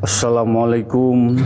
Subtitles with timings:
[0.00, 1.36] Assalamualaikum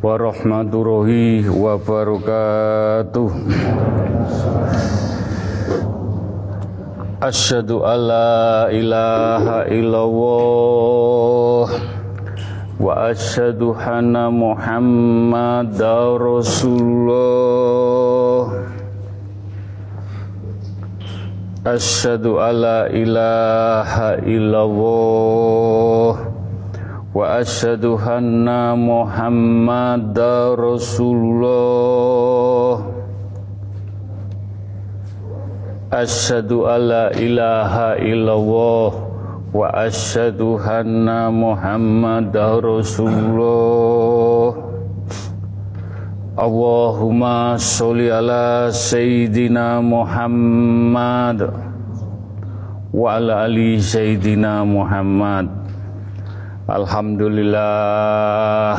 [0.00, 3.28] warahmatullahi wabarakatuh.
[7.20, 10.73] Asyhadu alla ilaha illallah
[12.84, 17.64] wa asyhadu anna muhammadar rasulullah
[21.64, 26.12] Asyhadu alla ilaha illallah
[27.16, 31.64] wa asyhadu anna muhammadar rasulullah
[35.88, 37.16] asyhadu alla
[39.54, 44.50] wa asyhadu anna muhammadar rasulullah
[46.34, 51.54] Allahumma sholli ala sayyidina Muhammad
[52.90, 55.46] wa ala ali sayyidina Muhammad
[56.66, 58.74] Alhamdulillah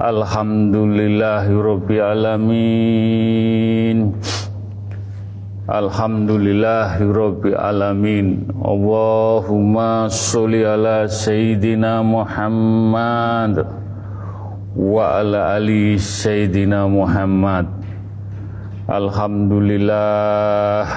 [0.00, 2.56] Alhamdulillahirabbil alamin
[5.68, 8.48] Alhamdulillahirabbil alamin.
[8.64, 13.68] Allahumma sholli ala sayyidina Muhammad
[14.72, 17.68] wa ala ali sayyidina Muhammad.
[18.88, 20.88] Alhamdulillah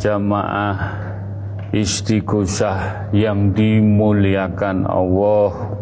[0.00, 0.76] jamaah
[1.76, 5.76] istighosah yang dimuliakan Allah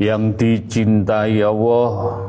[0.00, 2.24] yang dicintai Allah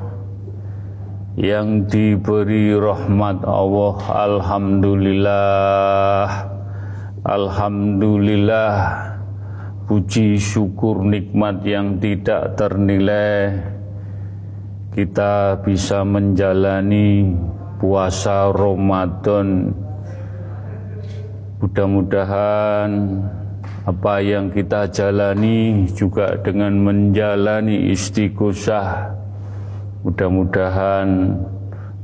[1.40, 6.28] yang diberi rahmat Allah Alhamdulillah.
[7.24, 8.76] Alhamdulillah.
[9.88, 13.56] Puji syukur nikmat yang tidak ternilai.
[14.92, 17.32] Kita bisa menjalani
[17.80, 19.72] puasa Ramadan.
[21.64, 22.92] Mudah-mudahan
[23.88, 29.19] apa yang kita jalani juga dengan menjalani istighosah.
[30.00, 31.36] Mudah-mudahan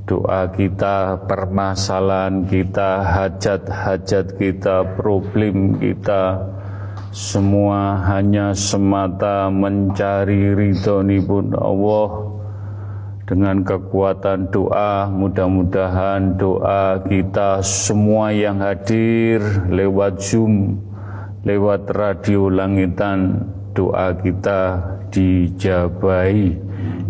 [0.03, 6.43] doa kita, permasalahan kita, hajat-hajat kita, problem kita,
[7.15, 12.09] semua hanya semata mencari ridho pun Allah.
[13.25, 20.77] Dengan kekuatan doa mudah-mudahan doa kita semua yang hadir lewat Zoom
[21.41, 24.77] lewat radio langitan doa kita
[25.09, 26.64] dijabai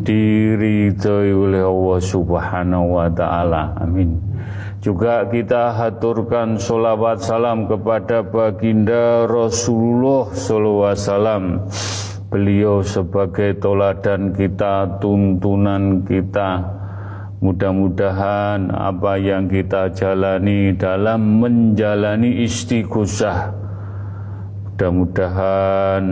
[0.05, 3.73] diridhoi oleh Allah Subhanahu wa taala.
[3.81, 4.21] Amin.
[4.85, 11.43] Juga kita haturkan solawat salam kepada baginda Rasulullah sallallahu alaihi wasallam.
[12.29, 16.61] Beliau sebagai toladan kita, tuntunan kita.
[17.41, 23.57] Mudah-mudahan apa yang kita jalani dalam menjalani istighosah.
[24.69, 26.03] Mudah-mudahan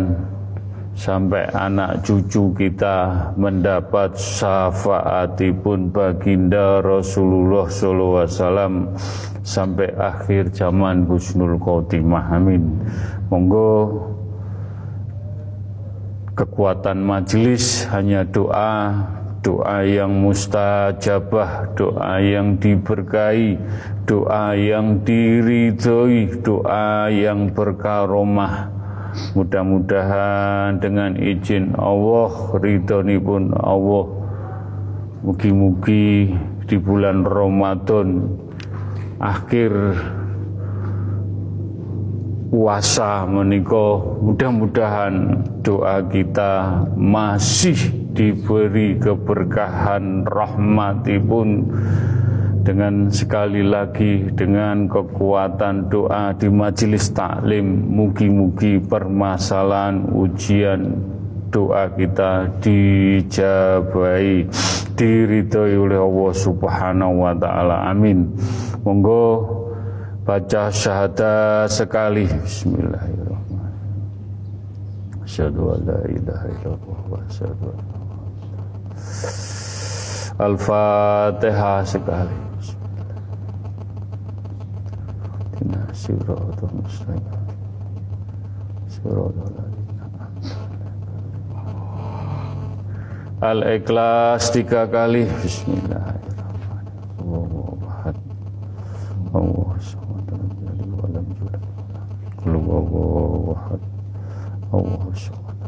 [0.94, 8.94] sampai anak cucu kita mendapat syafaatipun baginda Rasulullah SAW
[9.44, 12.38] sampai akhir zaman husnul khotimah.
[12.38, 12.63] Amin.
[13.28, 14.10] Monggo.
[16.34, 19.06] Kekuatan majelis hanya doa,
[19.45, 23.54] doa yang mustajabah, doa yang diberkahi,
[24.10, 28.82] doa yang diridhoi, doa yang berkaromah.
[29.38, 34.06] Mudah-mudahan dengan izin Allah, ridhoni pun Allah,
[35.24, 36.33] mugi-mugi
[36.68, 38.27] di bulan Ramadan
[39.24, 39.71] akhir
[42.54, 47.75] puasa menikah mudah-mudahan doa kita masih
[48.13, 51.66] diberi keberkahan rahmatipun
[52.63, 60.95] dengan sekali lagi dengan kekuatan doa di majelis taklim mugi-mugi permasalahan ujian
[61.51, 64.48] doa kita dijabai
[64.95, 67.92] diridhoi oleh Allah Subhanahu wa taala.
[67.92, 68.31] Amin.
[68.88, 69.44] Monggo
[70.24, 72.31] baca syahadat sekali.
[72.31, 75.27] Bismillahirrahmanirrahim.
[75.27, 77.92] Asyhadu an la ilaha illallah wa asyhadu anna
[80.33, 82.52] Al-Fatihah sekali
[85.63, 87.24] Bismillahirrahmanirrahim
[93.44, 95.24] Al-Ikhlas tiga kali.
[95.24, 98.19] Bismillahirrahmanirrahim.
[99.31, 99.80] Allah
[102.44, 103.80] Kul huwallahu ahad
[104.75, 105.63] Allah SWT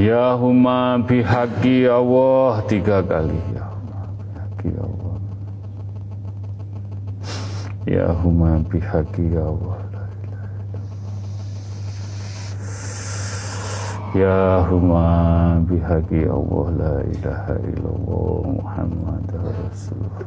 [0.00, 2.64] Ya huma bihaqi Allah.
[2.64, 3.36] Tiga kali.
[3.52, 5.16] Ya huma bihaqi Allah.
[7.84, 9.80] Ya huma bihaqi Allah.
[14.16, 15.08] Ya huma
[15.68, 16.66] bihaqi Allah.
[16.72, 20.24] La ilaha illallah Muhammad Rasulullah.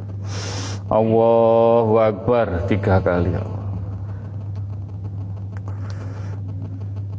[0.93, 2.69] Allahu Akbar.
[2.69, 3.65] Tiga kali ya Allah.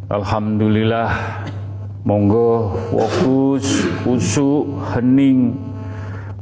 [0.06, 1.10] Alhamdulillah
[2.06, 4.62] Monggo fokus, kusuk,
[4.94, 5.58] hening.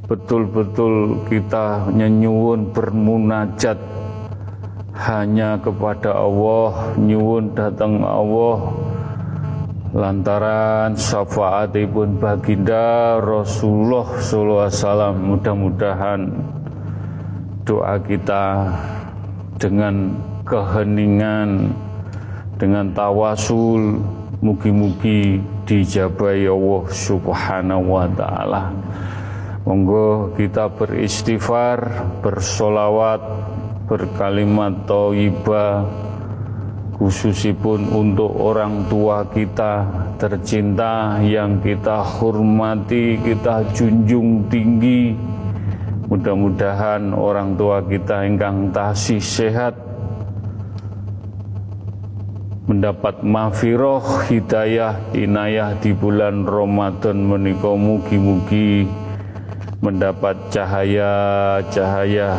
[0.04, 3.80] Betul-betul kita nyenyuwun bermunajat
[4.92, 8.76] Hanya kepada Allah Nyuwun datang Allah.
[9.96, 16.20] Lantaran syafaatipun baginda Rasulullah Sallallahu Alaihi Wasallam Mudah-mudahan
[17.64, 18.68] doa kita
[19.56, 20.12] dengan
[20.44, 21.72] keheningan
[22.60, 24.04] Dengan tawasul
[24.44, 28.62] Mugi-mugi dijabai Allah Subhanahu wa taala.
[29.64, 33.20] Monggo kita beristighfar, bersolawat,
[33.88, 35.88] berkalimat thayyibah
[36.96, 39.84] khususipun untuk orang tua kita
[40.16, 45.12] tercinta yang kita hormati, kita junjung tinggi.
[46.08, 49.83] Mudah-mudahan orang tua kita ingkang tasih sehat
[52.64, 58.88] mendapat mafiroh hidayah inayah di bulan Ramadan menika mugi-mugi
[59.84, 62.32] mendapat cahaya-cahaya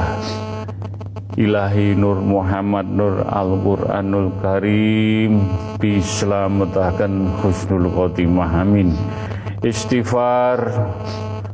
[1.36, 5.46] ilahi Nur Muhammad Nur Al-Quranul Karim.
[5.78, 8.96] Bislametaken husnul khotimah amin.
[9.62, 10.74] Istighfar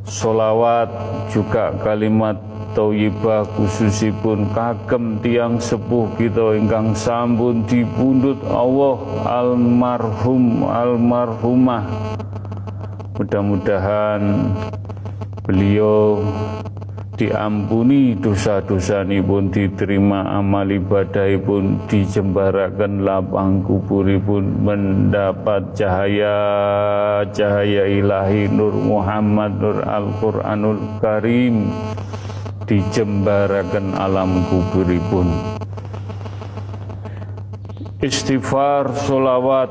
[0.06, 0.88] solawat
[1.34, 8.96] juga kalimat thayyibah khususipun kagem tiang sepuh kita ingkang sampun dipundhut Allah
[9.28, 11.84] almarhum almarhumah.
[13.16, 14.20] Mudah-mudahan
[15.44, 16.24] beliau
[17.22, 26.34] diampuni dosa-dosa pun diterima amal ibadah pun dijembarakan lapang pun mendapat cahaya
[27.30, 31.70] cahaya ilahi Nur Muhammad Nur Al-Quranul Karim
[32.72, 35.28] dijembarakan alam kuburipun
[38.00, 39.68] istighfar solawat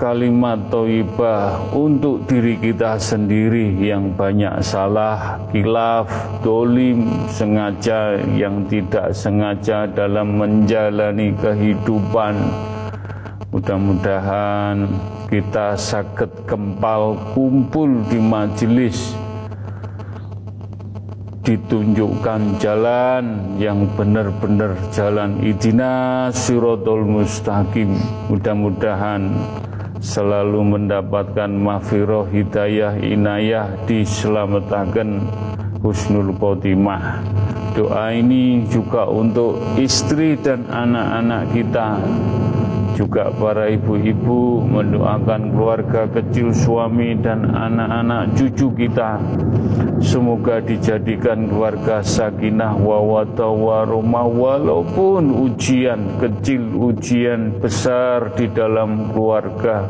[0.00, 6.08] kalimat toibah untuk diri kita sendiri yang banyak salah, kilaf,
[6.40, 12.40] dolim, sengaja yang tidak sengaja dalam menjalani kehidupan.
[13.52, 14.88] Mudah-mudahan
[15.28, 19.19] kita sakit kempal kumpul di majelis
[21.40, 25.40] ditunjukkan jalan yang benar-benar jalan.
[25.40, 27.96] Idina sirotol mustaqim.
[28.28, 29.32] Mudah-mudahan
[30.04, 35.24] selalu mendapatkan mafiroh hidayah inayah diselamatkan.
[35.80, 37.24] Husnul khotimah.
[37.72, 41.88] Doa ini juga untuk istri dan anak-anak kita
[42.94, 49.18] juga para ibu-ibu mendoakan keluarga kecil suami dan anak-anak cucu kita.
[50.00, 59.84] Semoga dijadikan keluarga sakinah wawata warumah walaupun ujian kecil ujian besar di dalam keluarga.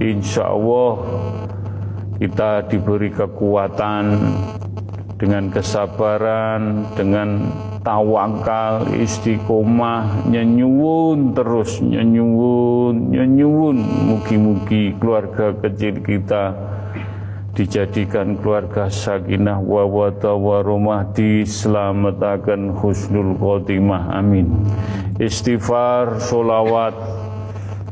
[0.00, 1.00] Insya Allah
[2.20, 4.04] kita diberi kekuatan
[5.20, 7.44] dengan kesabaran dengan
[7.84, 13.76] tawakal, istiqomah, nyenyuwun terus, nyenyuwun, nyenyuwun.
[14.08, 16.56] Mugi-mugi keluarga kecil kita
[17.52, 24.48] dijadikan keluarga sakinah wa wata wa rumah diselamatkan husnul khotimah amin
[25.18, 26.94] istighfar solawat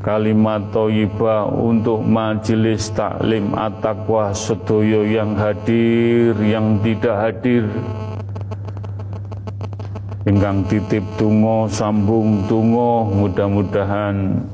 [0.01, 7.67] kalimat toibah untuk majelis taklim at-taqwa sedoyo yang hadir yang tidak hadir.
[10.29, 14.45] Ingkang titip tungo sambung tungo mudah-mudahan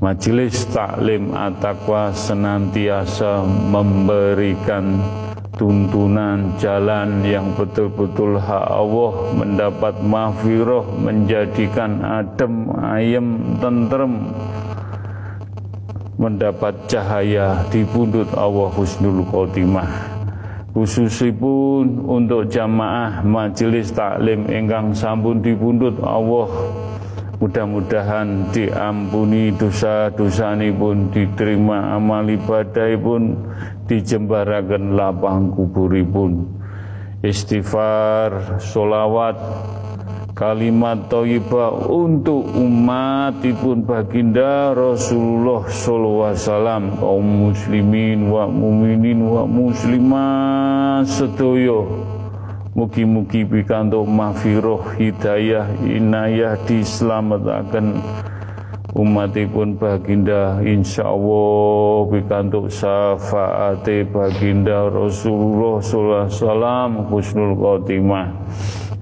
[0.00, 5.00] majelis taklim atakwa senantiasa memberikan
[5.60, 14.32] tuntunan jalan yang betul-betul hak Allah mendapat mahfirah menjadikan adem ayem tentrem
[16.16, 20.16] mendapat cahaya di pundut Allah husnul khotimah.
[20.72, 26.48] Khususipun untuk jamaah majelis taklim ingkang sampun dipundhut Allah
[27.40, 33.32] mudah-mudahan diampuni dosa-dosa pun diterima amal ibadah pun
[33.88, 36.44] dijembarakan lapang kuburipun.
[37.24, 39.40] Istighfar solawat
[40.36, 51.04] kalimat thayyibah untuk umatipun baginda Rasulullah sallallahu alaihi wasallam kaum muslimin wa muminin wa muslimat
[51.08, 51.84] sedaya
[52.70, 57.98] Mugi-mugi pikantuk mahfirah hidayah inayah diselamatkan
[58.94, 60.62] umatipun baginda.
[60.62, 68.38] Insyaallah pikantuk syafaate baginda Rasulullah sallallahu alaihi wasallam husnul khotimah.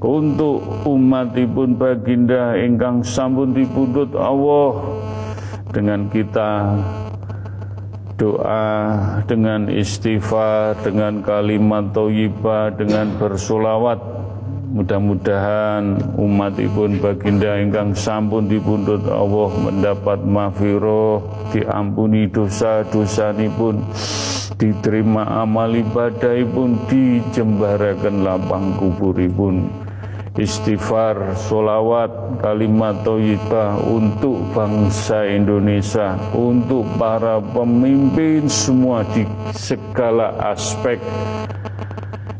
[0.00, 4.80] Untuk umatipun baginda ingkang sampun dipundhut Allah
[5.76, 6.72] dengan kita
[8.18, 8.66] doa
[9.30, 14.02] dengan istighfar dengan kalimat thayyibah dengan bersolawat.
[14.68, 21.24] Mudah-mudahan umatipun baginda ingkang sampun dipundhut Allah mendapat mahfirah
[21.56, 23.80] diampuni dosa-dosa pun
[24.60, 29.87] diterima amal ibadah pun dijembarakan lapang kuburipun
[30.38, 41.02] istighfar, solawat, kalimat thayyibah untuk bangsa Indonesia, untuk para pemimpin semua di segala aspek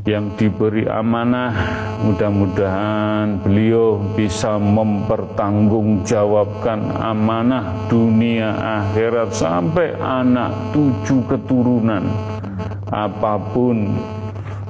[0.06, 1.52] yang diberi amanah.
[1.98, 12.06] Mudah-mudahan beliau bisa mempertanggungjawabkan amanah dunia akhirat sampai anak tujuh keturunan.
[12.88, 13.92] Apa pun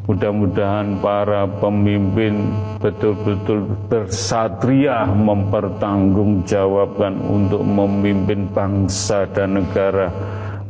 [0.08, 2.48] Mudah-mudahan para pemimpin
[2.80, 10.08] betul-betul bersatria mempertanggungjawabkan untuk memimpin bangsa dan negara.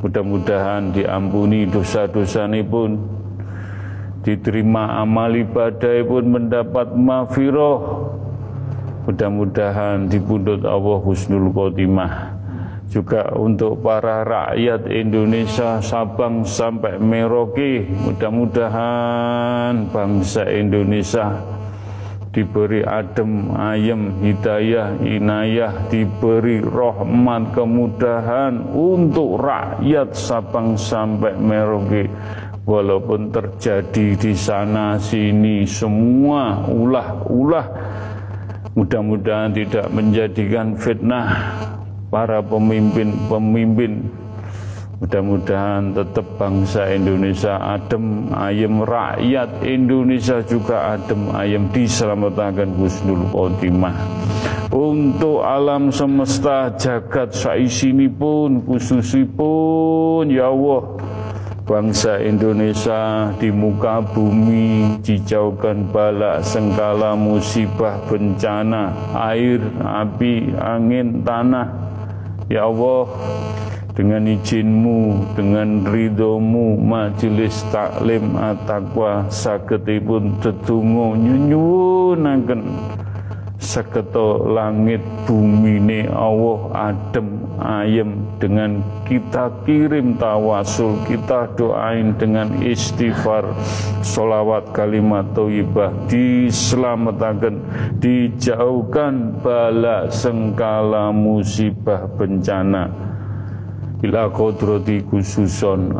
[0.02, 2.99] Mudah-mudahan diampuni dosa-dosa ini pun
[4.26, 8.11] diterima amal ibadah pun mendapat mafiroh.
[9.07, 12.38] Mudah-mudahan dipundut Allah husnul khotimah
[12.88, 17.85] juga untuk para rakyat Indonesia Sabang sampai Merauke.
[17.85, 21.37] Mudah-mudahan bangsa Indonesia
[22.33, 32.09] diberi adem ayem hidayah inayah diberi rahmat kemudahan untuk rakyat Sabang sampai Merauke.
[32.68, 37.66] Walaupun terjadi di sana sini semua ulah-ulah.
[38.76, 41.28] Mudah-mudahan tidak menjadikan fitnah
[42.08, 44.08] para pemimpin-pemimpin
[44.98, 53.94] Mudah-mudahan tetap bangsa Indonesia adem ayem, rakyat Indonesia juga adem ayem diselamatkan husnul khotimah.
[54.74, 60.98] Untuk alam semesta jagat saisini pun khususipun ya Allah
[61.62, 68.90] bangsa Indonesia di muka bumi dijauhkan balak sengkala musibah bencana
[69.30, 71.88] air api angin tanah
[72.48, 73.04] Ya Allah
[73.92, 82.62] dengan izinmu, dengan ridhomu majelis taklim at-taqwa sagedipun tetunggu nyunyunaken
[83.58, 93.50] seketo langit bumi ne Allah adem ayem dengan kita kirim tawasul kita doain dengan istighfar
[94.00, 97.58] solawat kalimat thayyibah diselamatkan
[97.98, 102.90] dijauhkan bala sengkala musibah bencana.
[103.98, 105.90] Ila kodrati khususon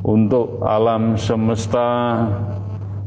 [0.00, 2.24] untuk alam semesta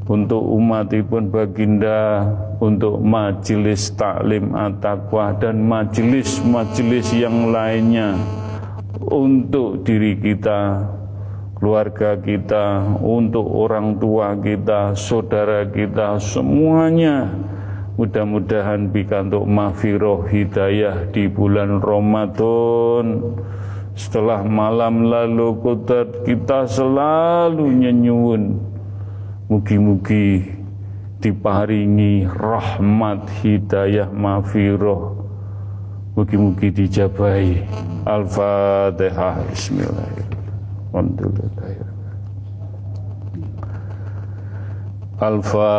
[0.05, 8.15] untuk umatipun baginda untuk majelis taklim at-taqwa dan majelis-majelis yang lainnya
[9.01, 10.88] untuk diri kita
[11.55, 17.31] keluarga kita untuk orang tua kita saudara kita semuanya.
[17.95, 23.24] Mudah-mudahan bikantuk mafiroh hidayah di bulan Ramadan.
[23.95, 25.55] Setelah malam lalu
[26.27, 28.59] kita selalu nyenyuun
[29.47, 30.64] Mugi-mugi
[31.25, 35.25] diparingi rahmat hidayah mafiroh.
[36.13, 37.65] Mugi-mugi dijabai
[38.05, 39.41] Al-Fatihah.
[39.50, 41.89] Bismillahirrahmanirrahim.
[45.17, 45.74] Al-Fatihah.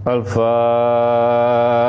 [0.00, 1.79] Al-Fatihah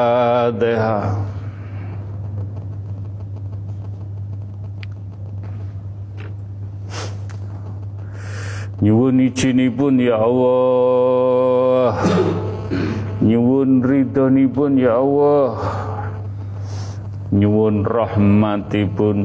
[8.81, 9.21] Nyuwun
[9.77, 11.93] pun ya Allah.
[13.21, 15.53] Nyuwun ridhonipun ya Allah.
[17.29, 19.17] Nyuwun rahmatipun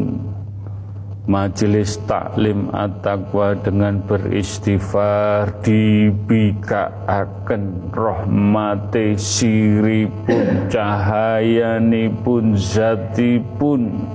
[1.26, 14.06] majelis taklim at-taqwa dengan beristighfar dibikaaken rahmate siripun cahayanipun zatipun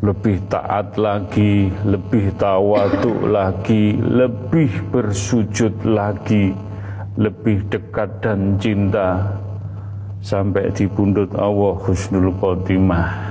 [0.00, 6.56] lebih taat lagi, lebih tawaduk lagi, lebih bersujud lagi,
[7.20, 9.36] lebih dekat dan cinta
[10.24, 13.29] sampai di pundut Allah husnul khotimah.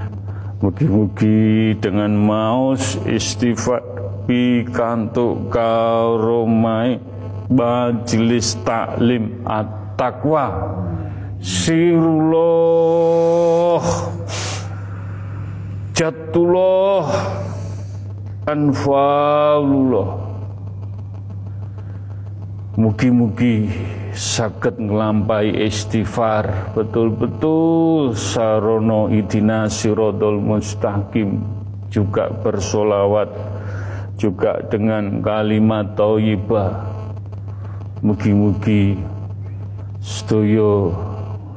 [0.60, 3.80] Mugi-mugi dengan maus istighfar
[4.28, 7.00] pikantuk karomai
[7.48, 10.52] majelis taklim at-taqwa.
[11.40, 12.44] Sirullah
[15.96, 17.08] jatullah
[18.44, 20.29] anfalullah
[22.80, 23.68] mugi-mugi
[24.16, 26.72] sakit ngelampai istighfar.
[26.72, 31.44] Betul-betul sarono idina sirodol mustaqim.
[31.92, 33.28] Juga bersolawat.
[34.16, 36.88] Juga dengan kalimat tauyibah
[38.04, 39.00] mugi-mugi
[40.04, 40.92] setuyo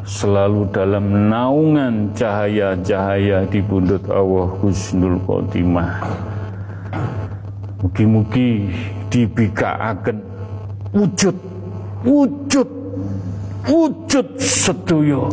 [0.07, 6.07] selalu dalam naungan cahaya-cahaya di bundut Allah Husnul Khotimah.
[7.83, 8.71] Mugi-mugi
[9.11, 10.32] dibikaaken
[10.95, 11.35] wujud.
[12.05, 12.69] Wujud.
[13.69, 15.31] Wujud setuyo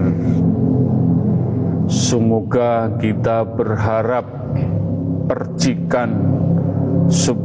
[1.90, 4.40] Semoga kita berharap
[5.30, 6.10] percikan
[7.06, 7.38] 10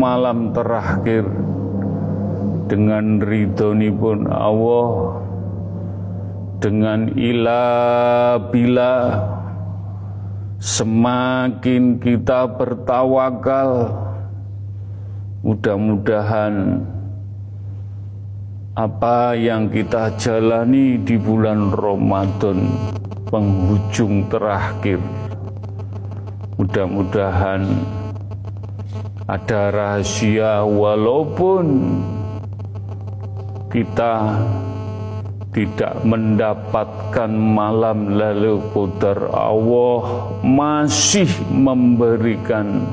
[0.00, 1.28] malam terakhir
[2.72, 5.20] dengan ridhonipun Allah
[6.56, 9.12] dengan ilah bila
[10.56, 13.92] semakin kita bertawakal
[15.44, 16.80] mudah-mudahan
[18.72, 22.72] apa yang kita jalani di bulan Ramadan
[23.28, 25.28] penghujung terakhir
[26.70, 27.66] mudah-mudahan
[29.26, 31.66] ada rahasia walaupun
[33.74, 34.38] kita
[35.50, 42.86] tidak mendapatkan malam lalu qadar Allah masih memberikan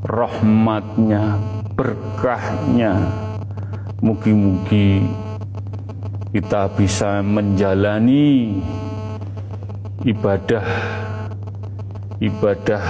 [0.00, 1.36] rahmatnya
[1.76, 2.96] berkahnya.
[4.00, 5.04] Mugi-mugi
[6.32, 8.56] kita bisa menjalani
[10.00, 10.64] ibadah
[12.20, 12.84] ibadah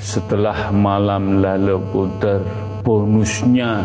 [0.00, 2.40] setelah malam lalu qadar
[2.80, 3.84] bonusnya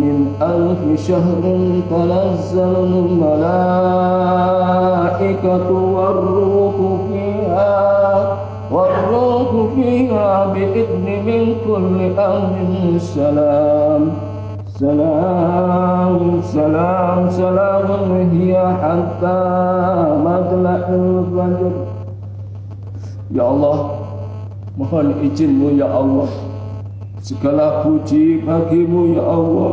[0.03, 1.43] من ألف شهر
[1.91, 4.13] تنزل الملائكة
[5.73, 6.75] والروح
[7.09, 8.37] فيها
[8.73, 14.32] والروح فيها بإذن من كل أمر سلام
[14.82, 17.88] سلام سلام سلام
[18.34, 19.40] هي حتى
[20.26, 21.74] مطلع الفجر
[23.28, 24.08] Ya Allah,
[24.80, 26.32] mohon izinmu ya Allah.
[27.20, 29.72] Segala puji bagimu ya Allah.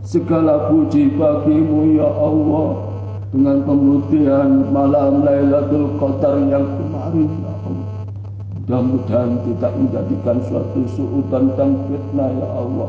[0.00, 2.68] Segala puji bagimu ya Allah.
[3.28, 7.88] Dengan pembuktian malam Lailatul Qadar yang kemarin ya Allah.
[8.56, 12.88] Mudah-mudahan tidak menjadikan suatu suutan dan fitnah ya Allah.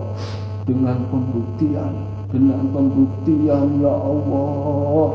[0.64, 1.92] Dengan pembuktian,
[2.32, 5.08] dengan pembuktian ya Allah.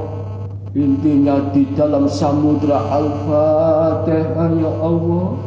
[0.78, 5.42] Intinya di dalam samudra Al-Fatihah ya Allah.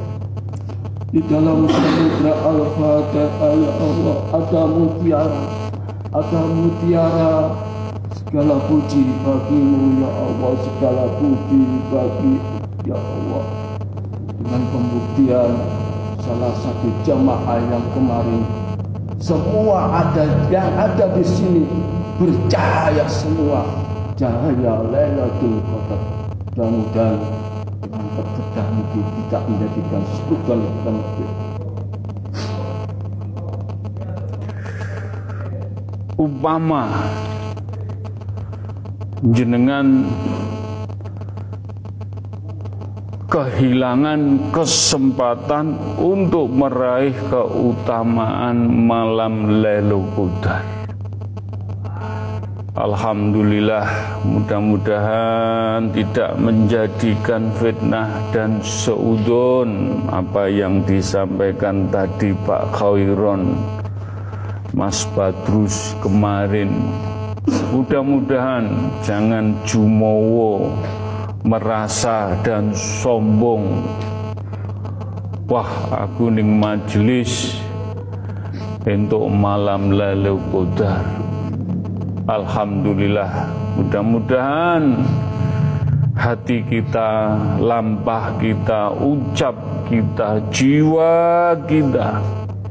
[1.15, 5.43] Di dalam samudra Al-Fatihah ya Allah Ada mutiara
[6.11, 7.35] Ada mutiara.
[8.11, 12.35] Segala puji bagimu ya Allah Segala puji bagi
[12.91, 13.45] ya Allah.
[14.43, 15.53] Dengan pembuktian
[16.19, 18.62] Salah satu jamaah yang kemarin
[19.23, 21.63] Semua ada yang ada di sini.
[22.19, 23.63] Bercahaya semua.
[24.19, 26.03] Cahaya Lailatul Qadar.
[26.51, 27.23] Mudah-mudahan
[27.79, 30.97] dengan berkedah mungkin tidak menjadikan sekutan dan
[36.19, 36.83] Upama
[39.31, 39.87] jenengan
[43.33, 49.49] kehilangan kesempatan untuk meraih keutamaan malam
[49.89, 50.61] Qadar.
[52.77, 53.89] Alhamdulillah
[54.29, 63.57] mudah-mudahan tidak menjadikan fitnah dan seudon apa yang disampaikan tadi Pak Khairon
[64.77, 66.69] Mas Badrus kemarin
[67.73, 70.77] mudah-mudahan jangan jumowo
[71.43, 73.83] merasa dan sombong.
[75.51, 77.59] Wah aku ning majelis
[78.87, 81.03] untuk malam lalu qadar.
[82.31, 85.03] Alhamdulillah mudah-mudahan
[86.15, 89.59] hati kita, lampah kita, ucap
[89.91, 92.23] kita, jiwa kita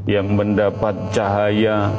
[0.08, 1.92] yang mendapat cahaya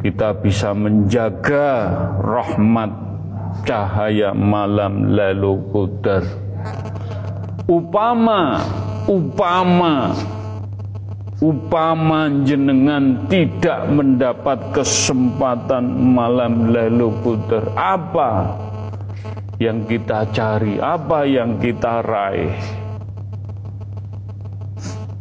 [0.00, 1.92] kita bisa menjaga
[2.24, 3.09] rahmat
[3.66, 6.24] cahaya malam lalu qadar
[7.70, 8.60] upama
[9.06, 10.12] upama
[11.40, 18.60] upama jenengan tidak mendapat kesempatan malam lalu puter apa
[19.60, 20.80] yang kita cari?
[20.80, 22.56] Apa yang kita raih?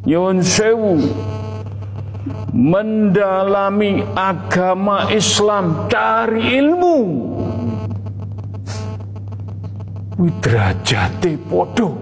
[0.07, 0.95] Nyuwun sewu.
[2.55, 6.97] Mendalami agama Islam cari ilmu
[10.19, 11.95] widrajate podo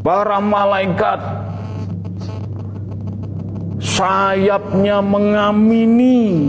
[0.00, 1.20] para malaikat
[3.76, 6.48] sayapnya mengamini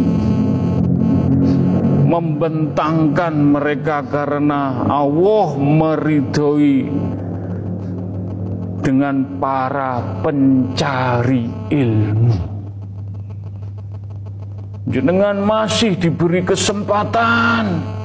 [2.07, 6.87] membentangkan mereka karena Allah meridhoi
[8.79, 12.55] dengan para pencari ilmu.
[14.87, 17.96] Jenengan masih diberi kesempatan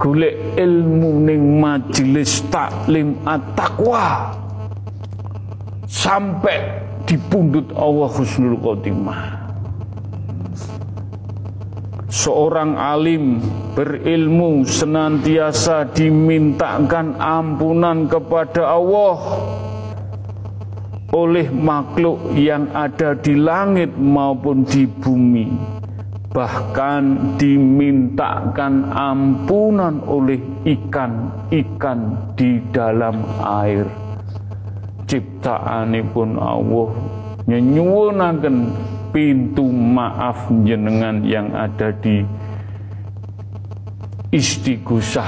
[0.00, 4.32] golek ilmu ning majelis taklim at-taqwa.
[5.84, 9.36] Sampai dipundut Allah husnul khotimah.
[12.08, 13.44] Seorang alim
[13.76, 19.18] berilmu senantiasa dimintakan ampunan kepada Allah
[21.12, 25.79] oleh makhluk yang ada di langit maupun di bumi
[26.30, 33.86] bahkan dimintakan ampunan oleh ikan-ikan di dalam air
[35.10, 36.90] ciptaanipun Allah
[37.50, 38.56] nyenyuwunaken
[39.10, 42.22] pintu maaf jenengan yang ada di
[44.30, 45.26] istighosah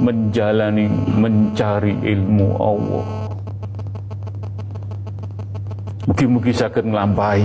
[0.00, 3.06] menjalani mencari ilmu Allah.
[6.08, 7.44] Mugi-mugi sakit ngelampai.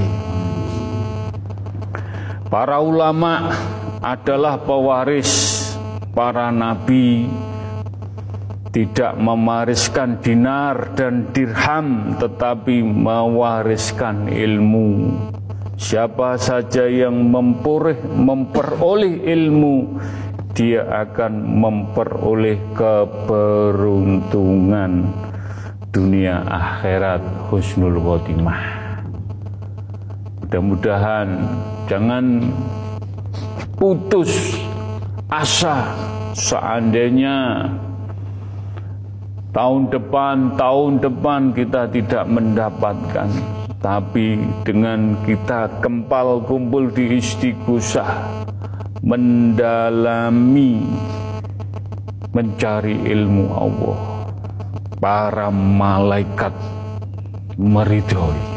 [2.48, 3.52] Para ulama
[4.00, 5.66] adalah pewaris
[6.14, 7.28] para nabi
[8.70, 15.16] tidak mewariskan dinar dan dirham tetapi mewariskan ilmu
[15.76, 20.00] Siapa saja yang memperoleh, memperoleh ilmu,
[20.56, 25.04] dia akan memperoleh keberuntungan
[25.92, 27.20] dunia akhirat
[27.52, 28.75] husnul khotimah.
[30.46, 31.42] Mudah-mudahan
[31.90, 32.54] jangan
[33.82, 34.54] putus
[35.26, 35.90] asa
[36.38, 37.66] seandainya
[39.50, 43.26] tahun depan, tahun depan kita tidak mendapatkan.
[43.82, 48.46] Tapi dengan kita kempal kumpul di istighosah
[49.02, 50.86] mendalami
[52.38, 53.98] mencari ilmu Allah
[55.02, 56.54] para malaikat
[57.58, 58.55] meridhoi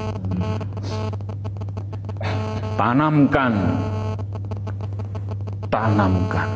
[2.79, 3.59] tanamkan.
[5.67, 6.47] Tanamkan.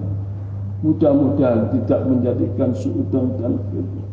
[0.81, 4.10] Mudah-mudahan tidak menjadikan suudon dan fitnah.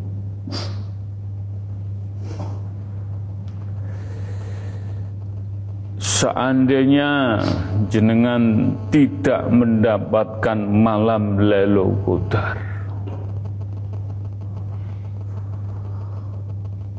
[6.19, 7.39] Seandainya
[7.87, 12.59] jenengan tidak mendapatkan malam Lailatul Qadar.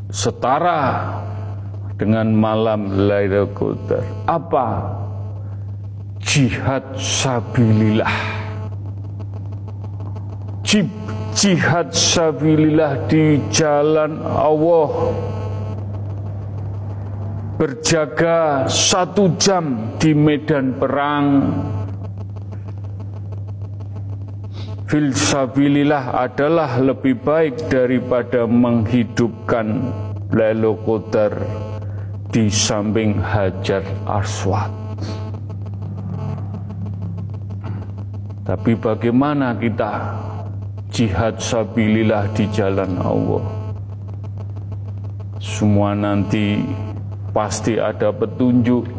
[0.08, 0.84] Setara
[2.00, 4.08] dengan malam Lailatul Qadar.
[4.32, 4.88] Apa?
[6.24, 8.16] Jihad sabilillah.
[11.36, 15.12] Jihad sabilillah di jalan Allah
[17.60, 21.28] berjaga satu jam di medan perang
[24.88, 29.92] Filsabilillah adalah lebih baik daripada menghidupkan
[30.32, 31.36] Qadar
[32.34, 34.74] di samping Hajar Aswad.
[38.48, 40.18] Tapi bagaimana kita
[40.90, 43.46] jihad sabilillah di jalan Allah?
[45.38, 46.66] Semua nanti
[47.30, 48.90] pasti ada petunjuk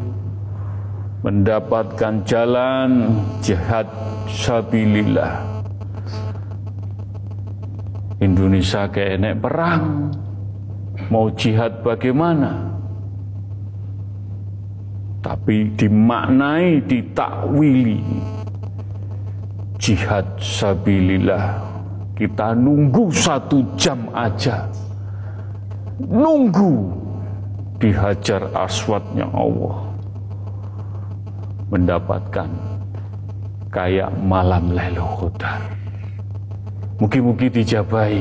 [1.21, 3.13] mendapatkan jalan
[3.45, 3.85] jihad
[4.31, 5.45] sabilillah.
[8.21, 10.13] Indonesia kayak enek perang,
[11.09, 12.69] mau jihad bagaimana?
[15.21, 18.01] Tapi dimaknai, ditakwili
[19.81, 21.69] jihad sabilillah.
[22.17, 24.69] Kita nunggu satu jam aja,
[25.97, 27.00] nunggu
[27.81, 29.89] dihajar aswadnya Allah
[31.73, 32.53] mendapatkan
[33.73, 35.65] kayak malam Lailatul Qadar.
[37.01, 38.21] Mugi-mugi dijabahi.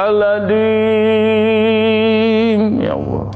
[0.09, 3.29] Astaghfirullahaladzim Ya Allah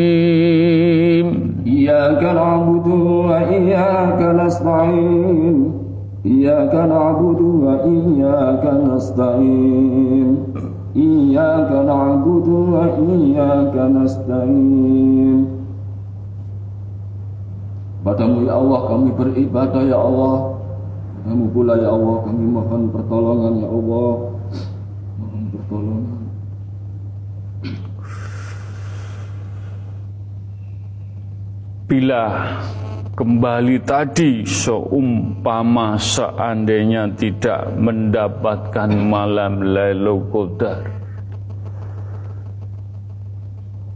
[0.00, 1.26] Astaghfirullahaladzim
[1.66, 2.86] إياك نعبد
[3.28, 5.72] وإياك نستعين
[6.26, 10.33] إياك نعبد وإياك نستعين
[11.34, 15.40] إياك نعبد وإياك نستعين
[18.00, 20.56] Padamu ya Allah kami beribadah ya Allah
[21.20, 24.10] Kamu pula ya Allah kami mohon pertolongan ya Allah
[25.20, 26.20] Mohon pertolongan
[31.90, 32.24] Bila
[33.20, 40.93] kembali tadi seumpama seandainya tidak mendapatkan malam Lailatul Qadar.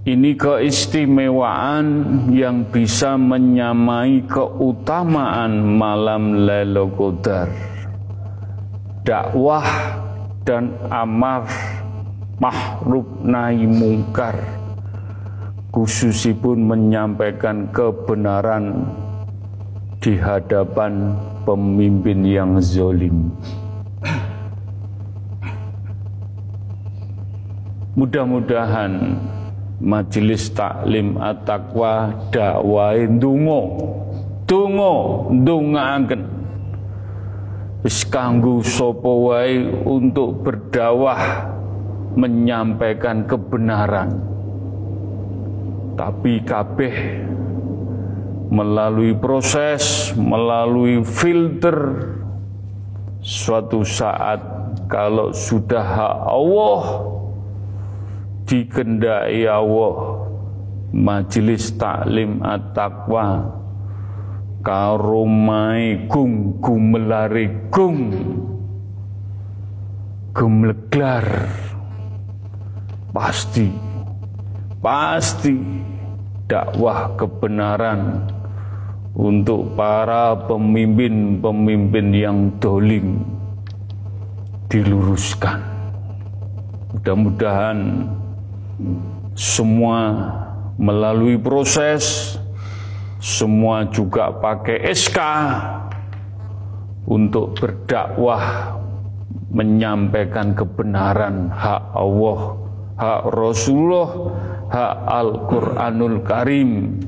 [0.08, 1.86] Ini keistimewaan
[2.32, 7.52] yang bisa menyamai keutamaan malam Lailatul Qadar.
[9.04, 9.68] Dakwah
[10.48, 11.52] dan amar
[12.40, 14.40] mahruf nahi mungkar
[15.76, 18.88] khususipun menyampaikan kebenaran
[20.00, 21.12] di hadapan
[21.44, 23.36] pemimpin yang zolim.
[28.00, 29.20] Mudah-mudahan
[29.80, 33.62] majelis taklim at-taqwa dakwai dungo
[34.44, 36.24] dungo ndongaaken.
[37.80, 39.08] Wis kanggo sapa
[39.88, 41.48] untuk berdakwah
[42.20, 44.20] menyampaikan kebenaran.
[45.96, 46.96] Tapi kabeh
[48.52, 52.10] melalui proses, melalui filter
[53.24, 54.44] suatu saat
[54.92, 56.84] kalau sudah hak Allah
[58.50, 60.26] dikendai Allah.
[60.90, 63.46] Majelis taklim at-taqwa.
[64.66, 68.10] Karomai gung gumelare gung.
[70.34, 71.26] Gumleglar
[73.10, 73.70] pasti
[74.80, 75.58] pasti
[76.48, 78.30] dakwah kebenaran
[79.18, 83.20] untuk para pemimpin-pemimpin yang dolim
[84.72, 85.60] diluruskan.
[86.94, 88.08] Mudah-mudahan
[89.36, 90.02] semua
[90.80, 92.36] melalui proses,
[93.20, 95.20] semua juga pakai SK
[97.04, 98.76] untuk berdakwah
[99.50, 102.40] menyampaikan kebenaran hak Allah,
[102.96, 104.10] hak Rasulullah,
[104.72, 107.02] hak Al-Quranul Karim.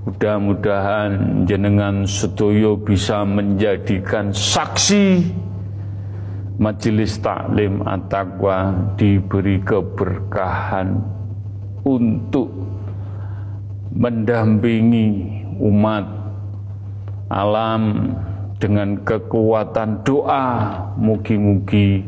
[0.00, 5.28] Mudah-mudahan jenengan sedoyo bisa menjadikan saksi
[6.60, 11.00] Majelis Taklim At-Taqwa diberi keberkahan
[11.88, 12.52] untuk
[13.96, 16.04] mendampingi umat
[17.32, 18.12] alam
[18.60, 20.44] dengan kekuatan doa
[21.00, 22.04] mugi-mugi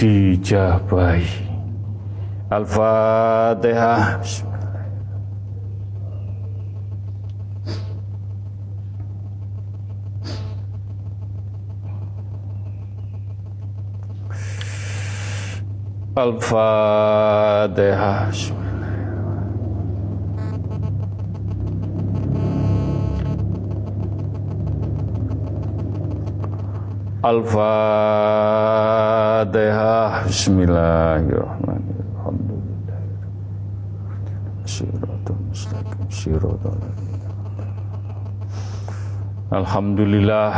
[0.00, 1.52] dijabahi.
[2.48, 4.24] Al-Fatihah.
[16.20, 18.28] Al-Fatihah.
[27.24, 27.88] Al-Fatihah
[30.28, 31.88] Bismillahirrahmanirrahim.
[39.48, 40.52] Alhamdulillah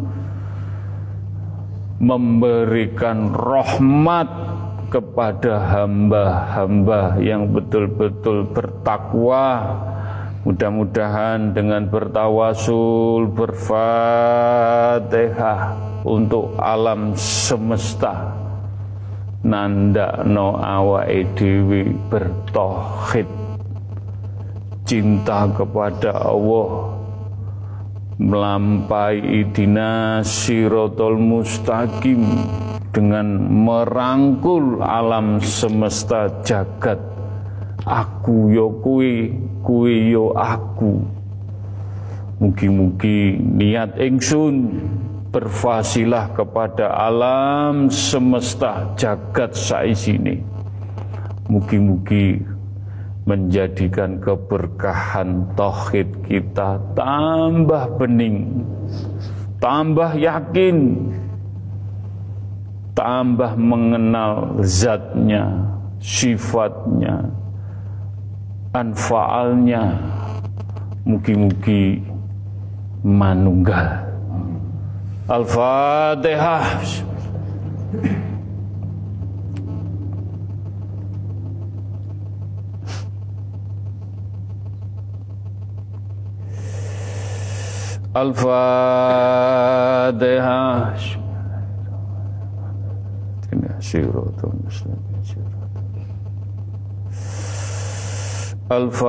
[1.99, 4.56] memberikan rahmat
[4.87, 9.75] kepada hamba-hamba yang betul-betul bertakwa.
[10.47, 14.55] Mudah-mudahan dengan bertawasul, berfatihah
[16.07, 18.31] untuk alam semesta.
[19.43, 21.03] Nanda no awa
[21.35, 23.27] dewi bertohid
[24.87, 26.95] cinta kepada Allah.
[28.17, 32.23] Melampai idina sirotol mustaqim
[32.97, 36.97] dengan merangkul alam semesta jagat.
[37.85, 39.29] Aku yo kue
[39.61, 41.05] kue yo aku.
[42.41, 44.81] Mugi-mugi niat ingsun
[45.29, 50.57] berfasilah kepada alam semesta jagat saisini
[51.47, 52.43] mugi-mugi
[53.27, 58.63] menjadikan keberkahan tauhid kita tambah bening
[59.59, 61.11] tambah yakin
[62.97, 65.45] tambah mengenal zatnya
[66.01, 67.29] sifatnya
[68.73, 69.93] anfaalnya
[71.05, 72.01] mugi-mugi
[73.05, 74.01] manunggal.
[75.29, 76.65] Al-Fatihah.
[88.17, 88.57] Al-Fatihah
[93.79, 94.99] Siratul Muslim
[98.67, 99.07] Al-Fatihah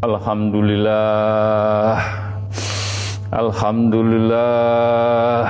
[0.00, 2.00] Alhamdulillah.
[3.28, 5.44] Alhamdulillah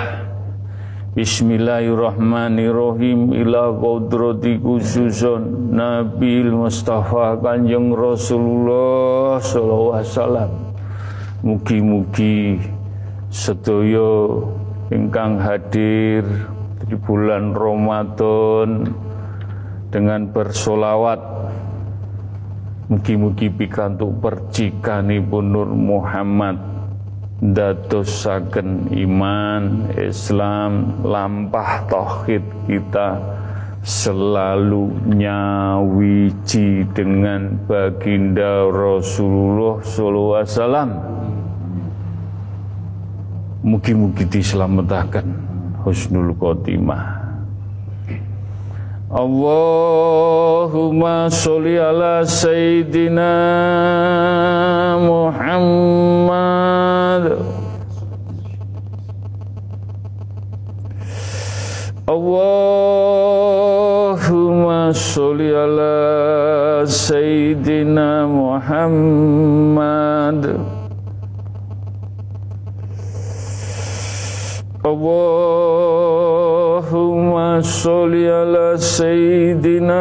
[1.21, 3.37] Bismillahirrahmanirrahim.
[3.45, 10.51] Ila qudrati khususun Nabi Mustafa Kanjeng Rasulullah Sallallahu Alaihi Wasallam.
[11.45, 12.57] Mugi-mugi
[13.29, 14.33] sedaya
[14.89, 16.25] ingkang hadir
[16.89, 18.89] di bulan Ramadan
[19.93, 21.21] dengan bersolawat.
[22.89, 26.80] Mugi-mugi pikantuk percikanipun Nur Muhammad
[27.41, 33.17] dadosaken iman Islam lampah tauhid kita
[33.81, 40.91] selalu nyawiji dengan baginda Rasulullah sallallahu alaihi wasallam
[43.61, 45.37] Mugi-mugi diselamatkan
[45.85, 47.20] husnul khotimah.
[49.11, 50.71] Allahumma
[51.27, 53.35] sholli ala sayyidina
[55.03, 56.23] Muhammad.
[62.07, 62.55] Allahumma
[64.95, 69.51] sholli ala sayyidina Muhammad
[76.81, 80.01] Allahumma sholli ala sayyidina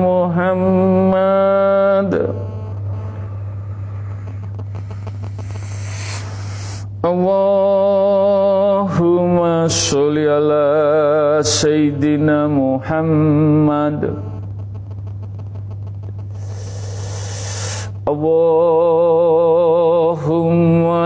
[0.00, 1.12] Muhammad.
[7.04, 8.48] Allahumma
[9.68, 14.16] sholli ala sayyidina Muhammad.
[18.08, 19.55] Allahumma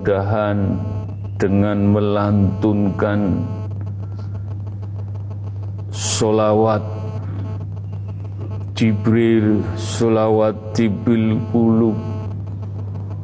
[0.00, 0.80] mudah-mudahan
[1.36, 3.20] dengan melantunkan
[5.92, 6.80] solawat
[8.72, 12.00] Jibril solawat Jibril kulub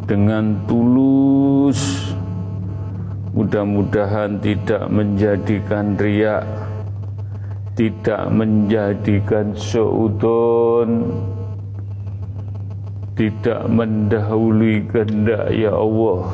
[0.05, 2.13] dengan tulus.
[3.33, 6.45] Mudah-mudahan tidak menjadikan riak
[7.77, 11.13] tidak menjadikan seudon
[13.17, 16.29] tidak mendahului kehendak ya Allah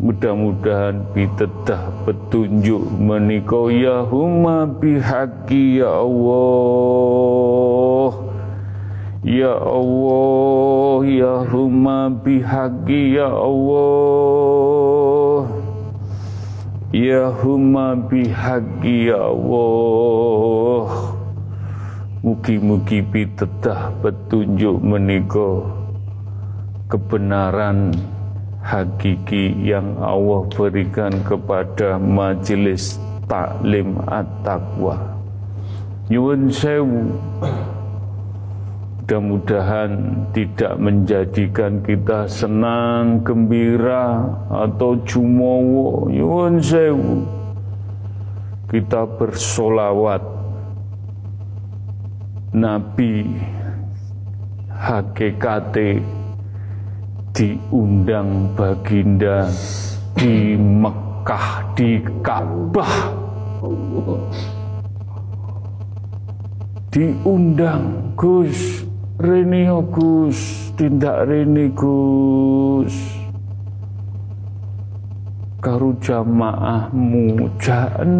[0.00, 8.08] mudah-mudahan bitedah petunjuk menikah ya huma bihaqi ya Allah.
[9.20, 15.44] Ya Allah ya huma bihaqi ya Allah.
[16.96, 21.12] Ya huma bihaqi ya Allah.
[22.24, 25.68] Mugi-mugi pitedah petunjuk menika.
[26.88, 27.92] Kebenaran
[28.60, 35.16] hakiki yang Allah berikan kepada majelis taklim at-taqwa.
[36.10, 37.14] Nyuwun sewu.
[39.10, 39.90] Mudah-mudahan
[40.30, 46.06] tidak menjadikan kita senang, gembira atau jumowo.
[46.06, 47.26] Nyuwun sewu.
[48.70, 50.22] Kita bersolawat
[52.54, 53.26] Nabi
[54.70, 56.19] hakikate
[57.30, 59.46] diundang baginda
[60.18, 62.96] di Mekah di Ka'bah.
[66.90, 68.82] Diundang Gus
[69.22, 70.38] Reni Gus
[70.74, 72.94] tindak Reni Gus.
[75.60, 78.10] Karu jamaahmu jan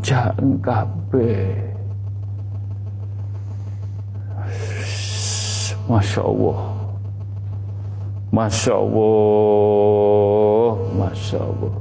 [0.00, 1.52] jan kabeh.
[5.84, 6.81] Masya Allah
[8.32, 10.72] Masya Allah.
[10.96, 11.74] Masya Allah.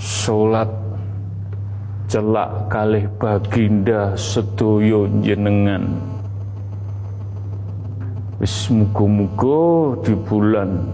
[0.00, 0.72] Sholat
[2.08, 5.92] celak kalih baginda sedoyo jenengan
[8.40, 10.88] wis muga-muga di bulan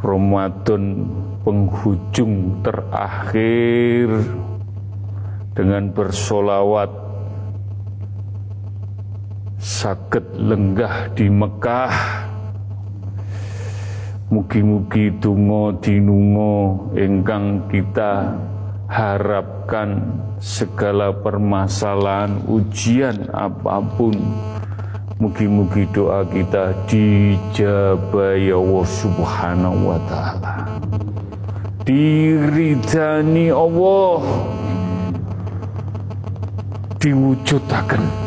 [0.00, 1.04] Ramadan
[1.44, 4.08] penghujung terakhir
[5.52, 7.03] dengan bersolawat
[9.64, 11.96] sakit lenggah di Mekah.
[14.28, 18.36] Mugi-mugi tungo dinungo ingkang kita
[18.92, 20.04] harapkan
[20.36, 24.12] segala permasalahan ujian apa pun.
[25.16, 30.54] Mugi-mugi doa kita dijabah ya Allah subhanahu wa ta'ala.
[31.88, 34.20] Diridani Allah.
[37.00, 38.23] Diwujudakan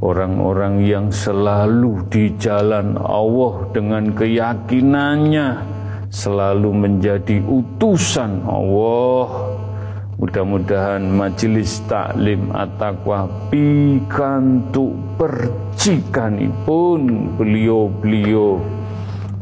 [0.05, 5.49] orang-orang yang selalu di jalan Allah dengan keyakinannya
[6.12, 9.57] selalu menjadi utusan Allah.
[10.21, 18.61] Mudah-mudahan majelis taklim at-taqwa pikantuk percikanipun beliau-beliau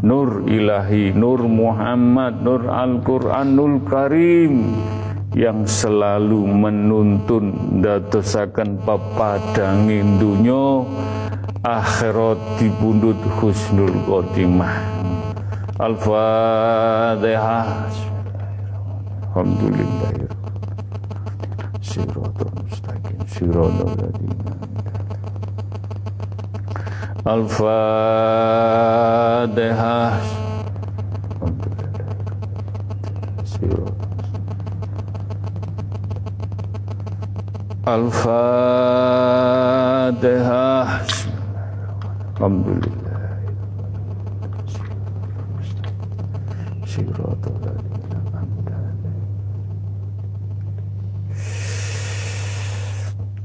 [0.07, 4.79] Nur Ilahi, Nur Muhammad, Nur Al-Quranul Karim
[5.35, 10.87] yang selalu menuntun dadosaken pepadangin dunya
[11.67, 14.79] akhirat dipundhut husnul khotimah.
[15.83, 17.67] Al-Fatihah.
[19.35, 20.31] Alhamdulillah.
[21.99, 24.55] Siratul mustaqim, siratul ladzina
[27.27, 28.09] Al-Fatihah.
[37.89, 38.49] Al-Fatihah.
[42.37, 42.98] Alhamdulillah.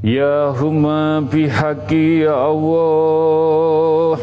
[0.03, 4.19] Ya huma bihaqi ya Allah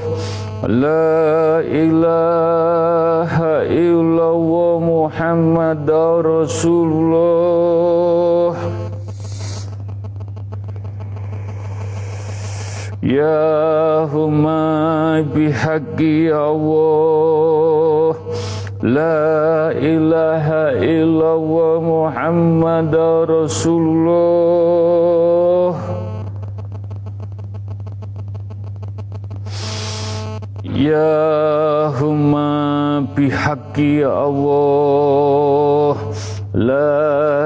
[0.68, 5.88] La ilaha illallah Muhammad
[6.20, 7.24] Rasulullah
[13.00, 18.20] Ya huma bihaqi ya Allah
[18.84, 19.40] La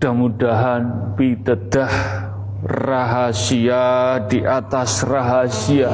[0.00, 1.92] Mudah-mudahan pitedah
[2.64, 5.92] rahasia di atas rahasia.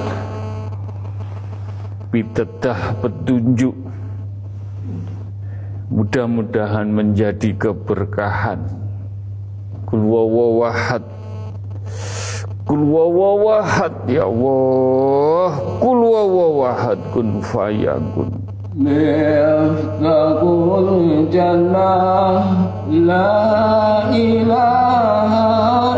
[2.15, 3.75] Pitedah petunjuk.
[5.91, 8.71] Mudah-mudahan menjadi keberkahan.
[9.91, 11.03] Kulwawawahad.
[12.63, 15.51] Kulwawawahad ya Allah.
[15.83, 18.46] Kulwawawahad kun fayakun.
[18.76, 20.40] مفتاح
[20.78, 21.96] الجنة
[22.90, 25.32] لا إله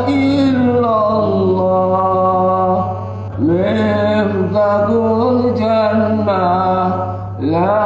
[0.09, 2.85] إلا الله
[3.39, 4.87] مفتاح
[5.29, 6.43] الجنة
[7.39, 7.85] لا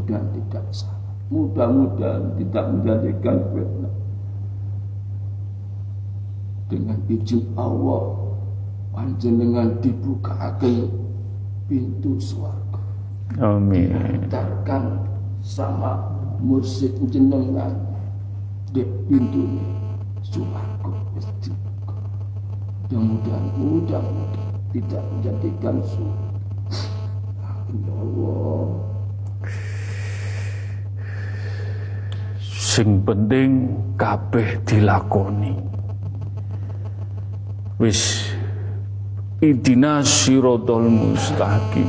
[0.05, 1.01] Mudah-mudahan tidak salah.
[1.33, 3.95] Mudah-mudahan tidak menjadikan fitnah.
[6.69, 8.03] Dengan izin Allah,
[8.93, 10.93] panjenengan dibukakan
[11.65, 12.81] pintu surga.
[13.41, 13.97] Amin.
[13.97, 15.09] Diantarkan
[15.41, 16.13] sama
[16.45, 17.73] mursid jenengan
[18.77, 19.57] di pintu
[20.21, 20.61] surga.
[22.93, 26.29] Mudah-mudahan, mudah-mudahan tidak menjadikan surga.
[27.75, 28.94] Ya Allah.
[32.75, 35.55] Sing penting kabeh dilakoni.
[37.79, 38.35] Wis
[39.39, 41.87] idina sirotol mustaqim.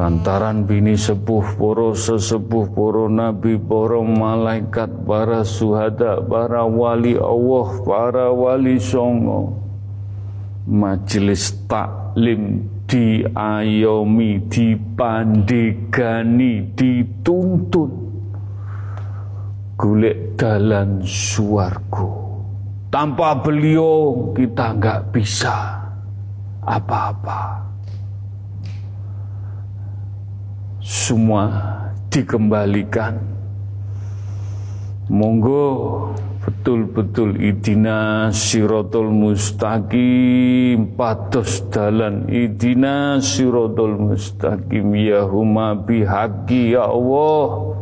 [0.00, 8.32] Lantaran bini sepuh poro sesepuh poro nabi poro malaikat para suhada para wali Allah para
[8.32, 9.60] wali songo
[10.64, 18.05] majelis taklim diayomi, dipandegani, dituntun
[19.76, 22.40] golek dalan suargo.
[22.88, 25.84] Tanpa beliau kita nggak bisa.
[26.66, 27.62] apa-apa.
[30.82, 31.46] Semua
[32.10, 33.14] dikembalikan.
[35.06, 35.70] Monggo
[36.42, 47.75] betul-betul idina sirotol mustaqim patos dalan idina sirotol mustaqim ya huma bihaqi ya Allah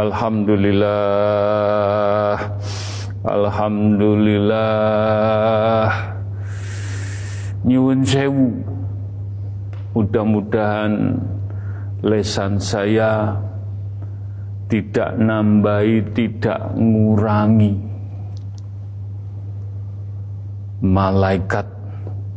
[0.00, 2.36] Alhamdulillah.
[3.24, 5.88] Alhamdulillah.
[7.64, 8.52] Nyuwun sewu.
[9.96, 11.16] Mudah-mudahan
[12.00, 13.36] lesan saya
[14.70, 17.74] tidak nambahi, tidak ngurangi.
[20.80, 21.66] Malaikat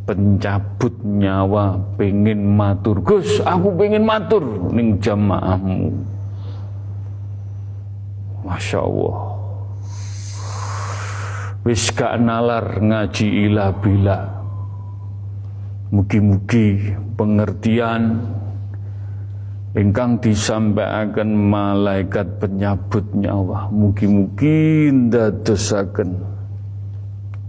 [0.03, 2.99] pencabut nyawa pengen matur.
[2.99, 4.43] Gus aku pengen matur
[4.74, 5.95] ning jamaahmu.
[8.43, 9.18] Masya Allah.
[11.64, 14.20] Wis gak nalar ngaji ilah bila.
[15.95, 18.20] Mugi-mugi pengertian
[19.74, 23.69] ingkang disampaikan malaikat penyabut nyawa.
[23.74, 26.17] Mugi-mugi ndadosaken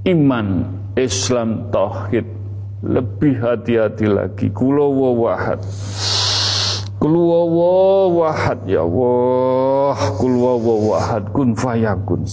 [0.09, 0.49] iman
[0.97, 2.27] Islam tauhid.
[2.85, 4.53] Lebih hati-hati lagi.
[4.53, 5.57] Kula wahad
[7.01, 9.97] Kul wahad ya Allah.
[10.21, 12.29] Kul wahad kun fayakun.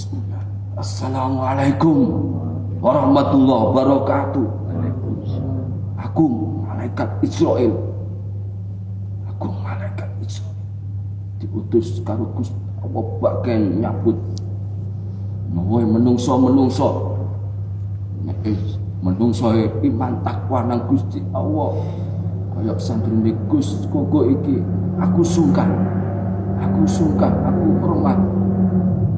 [0.76, 2.12] Assalamualaikum
[2.84, 4.48] warahmatullahi wabarakatuh.
[6.00, 7.72] Agung malaikat Israel
[9.30, 14.16] Agung malaikat Israel diutus karo Gusti Allah bagian nyabut.
[15.52, 17.20] Woi menungso-menungso.
[18.24, 18.39] Nek
[19.04, 19.52] menungso
[19.84, 21.76] iman takwa nang Gusti Allah.
[22.56, 24.64] Kaya sandrine Gus Koko iki
[24.95, 25.68] aku sungkan.
[26.64, 28.16] Aku sungkan aku hormat.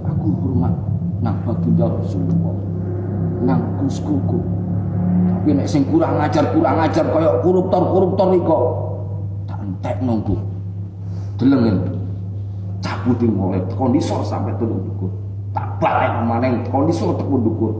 [0.10, 0.74] Aku hormat
[1.22, 2.58] nang baginda Rasulullah
[3.46, 4.42] nang Gus Koko.
[5.38, 8.58] Tapi nek sing kurang ajar kurang ajar kaya koruptor-koruptor iko
[9.46, 10.40] tak entek nunggu
[11.36, 12.03] deleng
[12.84, 15.10] cabutin mulai kondisor sampai turun dukur.
[15.56, 17.72] Tak balik maneng kondisor tekun dukur.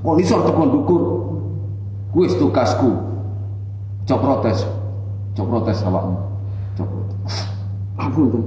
[0.00, 1.02] Kondisor tekun dukur.
[2.14, 2.94] Kuis tugasku
[4.06, 4.64] cok protes.
[5.34, 6.16] Cok protes awakmu.
[6.78, 6.88] Cok
[7.98, 8.44] ampun tuh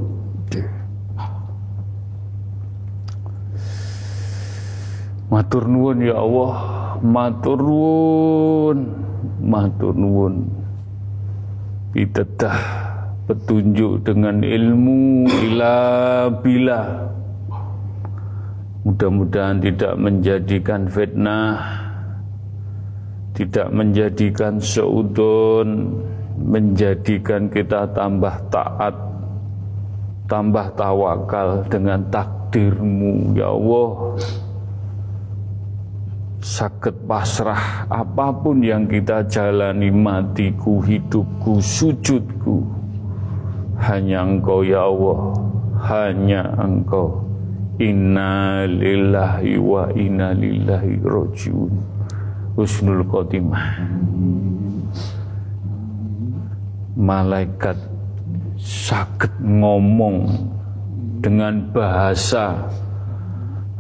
[5.32, 6.56] Matur nuwun ya Allah,
[7.00, 8.84] matur nuwun,
[9.40, 10.44] matur nuwun.
[11.96, 12.91] Pitedah
[13.32, 15.78] petunjuk dengan ilmu ila
[16.44, 17.08] bila.
[18.84, 21.56] Mudah-mudahan tidak menjadikan fitnah,
[23.32, 25.96] tidak menjadikan seudon,
[26.44, 28.96] menjadikan kita tambah taat,
[30.28, 34.20] tambah tawakal dengan takdirmu ya Allah
[36.42, 42.81] sakit pasrah apa pun yang kita jalani matiku hidupku sujudku
[43.82, 45.34] hanya engkau ya Allah.
[45.82, 47.26] Hanya engkau.
[47.82, 51.74] Inna lillahi wa inna lillahi rojiun.
[52.54, 53.90] Husnul khotimah.
[56.94, 57.78] Malaikat
[58.62, 60.30] sakit ngomong
[61.18, 62.70] dengan bahasa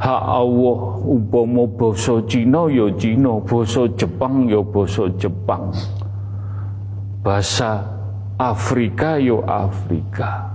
[0.02, 5.70] hak Allah upama basa Cina ya Cina, basa Jepang ya basa Jepang.
[7.22, 8.01] Bahasa
[8.42, 10.50] Afrika ya Afrika.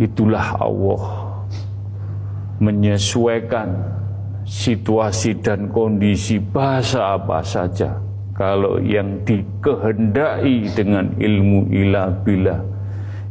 [0.00, 1.04] Itulah Allah
[2.56, 3.68] menyesuaikan
[4.48, 8.00] situasi dan kondisi bahasa apa saja
[8.32, 12.56] kalau yang dikehendaki dengan ilmu ilah bila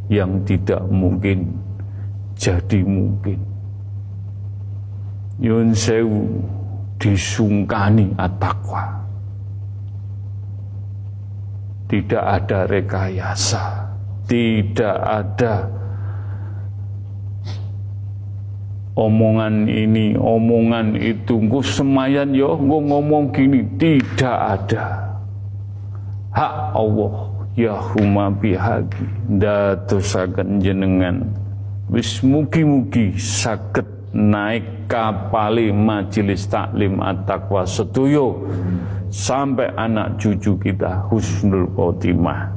[0.06, 1.58] yang tidak mungkin
[2.38, 3.52] jadi mungkin
[5.42, 6.38] Yun sewu
[7.02, 9.01] disungkani at-taqwa.
[11.92, 13.92] Tidak ada rekayasa,
[14.24, 15.68] tidak ada
[18.96, 24.84] omongan ini, omongan itu, engko semayan yo, engko ngomong gini, tidak ada.
[26.32, 27.32] Hak Allah.
[27.52, 31.28] Ya huma bihaqi ndadosaken jenengan.
[31.92, 33.84] Wis mugi-mugi saged
[34.16, 38.48] naik kapali majelis taklim at-taqwa setuyo
[39.12, 42.48] sampai anak cucu kita husnul khotimah.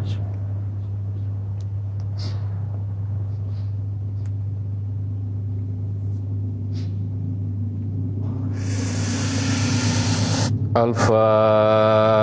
[10.71, 12.15] Al-Fatihah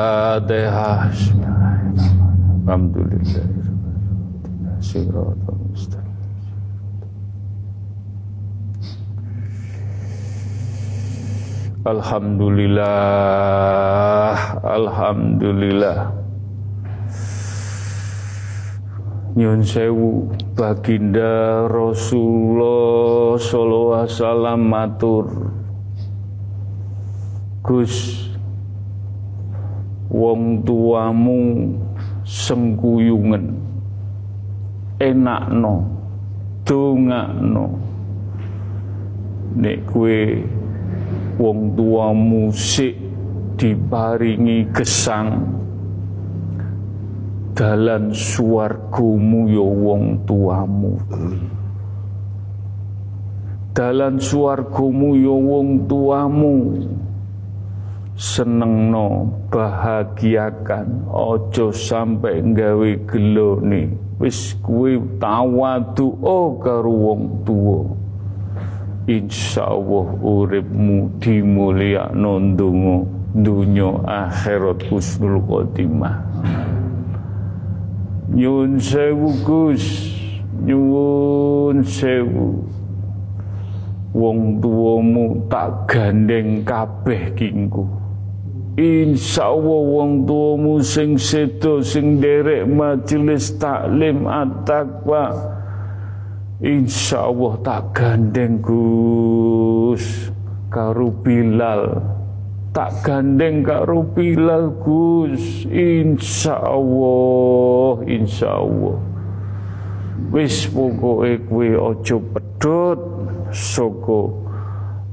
[2.64, 3.44] Alhamdulillah.
[4.80, 6.08] Siratul mustaqim
[11.88, 14.36] Alhamdulillah.
[14.60, 16.12] Alhamdulillah.
[19.40, 25.32] Nyun sewu baginda Rasulullah sallallahu alaihi wasallam matur.
[27.64, 28.27] Gus
[30.08, 31.72] wong tuamu
[32.24, 33.56] sengkuyungen
[35.00, 35.86] enakno.
[36.68, 37.68] Dongakno.
[39.58, 40.44] Nek kue
[41.40, 42.94] wong tuamu sik
[43.58, 45.58] diparingi gesang
[47.58, 50.94] dalan suwargamu ya wong tuamu.
[53.74, 56.56] Dalan suwargamu ya wong tuamu
[58.18, 61.06] senengno bahagiakan.
[61.14, 67.86] Ojo sampai nggawe gelone wis kuwi tawadu oh karo wong tuwa.
[69.08, 72.98] Insyaallah uripmu dimulyakno ndonga
[73.38, 76.18] dunya akhirat husnul khotimah.
[78.34, 79.86] Nyun sewu Gus.
[80.66, 82.66] Nyun sewu.
[84.18, 87.86] Wong tuamu tak gandeng kabeh kingku
[88.78, 95.34] Insya Allah wong tuamu sing sedo sing derek majelis taklim at-taqwa
[96.58, 100.34] Insya Allah tak gandeng Gus.
[100.74, 102.02] Karo Bilal.
[102.74, 105.70] Tak gandeng karo Bilal Gus.
[105.70, 108.98] Insya Allah Insya Allah.
[110.34, 113.00] Wis pokoke kowe aja pedhot.
[113.54, 114.22] Saka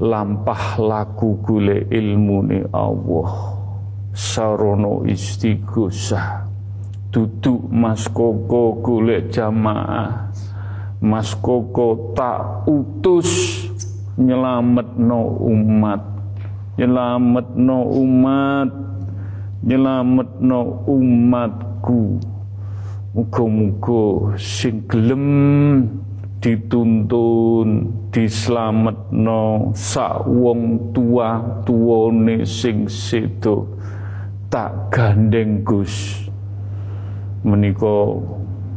[0.00, 3.53] lampah laku gule ilmune Allah
[4.14, 6.54] sarono istighosah
[7.14, 10.34] duduk Mas Koko golek jamaah.
[10.98, 13.62] Mas Koko tak utus
[14.18, 16.02] nyelametno umat.
[16.74, 18.70] Nyelametno umat
[19.62, 20.60] nyelametno
[20.90, 22.18] umatku.
[23.14, 25.26] Muga-muga sing gelem
[26.42, 33.78] dituntun dislametno sak wong tua tuane sing sedo
[34.54, 36.30] tak gandeng Gus.
[37.42, 38.22] Menika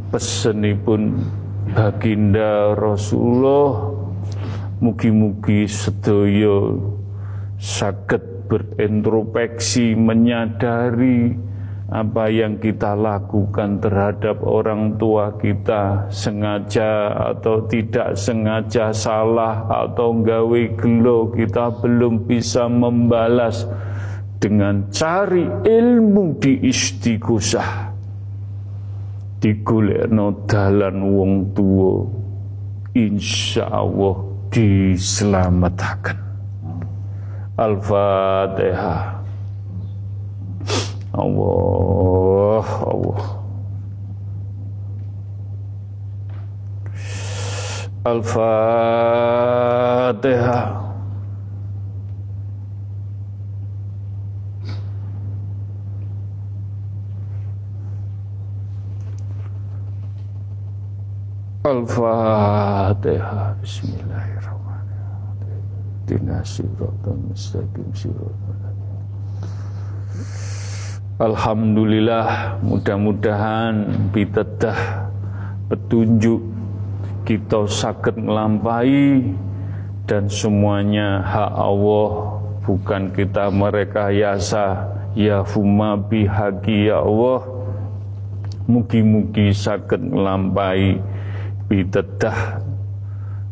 [0.10, 1.22] pesenipun
[1.70, 3.94] baginda Rasulullah
[4.82, 6.74] mugi-mugi sedaya
[7.62, 11.38] saged berintrospeksi menyadari
[11.94, 20.62] apa yang kita lakukan terhadap orang tua kita sengaja atau tidak sengaja salah atau gawe
[20.74, 23.70] gelo kita belum bisa membalas
[24.38, 27.90] dengan cari ilmu di istighosah
[29.42, 32.06] digolekno dalan wong tua
[32.94, 34.18] insya Allah
[34.50, 36.18] diselamatkan
[37.58, 39.18] Al-Fatihah
[41.18, 43.42] Allah Allah.
[48.06, 48.48] Al-Fatihah
[61.66, 66.30] Al-Fatihah Bismillahirrahmanirrahim.
[71.18, 75.10] Alhamdulillah mudah-mudahan pitedah
[75.66, 76.46] petunjuk
[77.26, 79.26] kita sakit melampai
[80.06, 82.38] dan semuanya hak Allah.
[82.70, 87.50] Bukan kita mereka yasa ya fuma bihaqi ya Allah.
[88.70, 91.02] Mugi-mugi sakit melampai
[91.68, 92.64] pitedah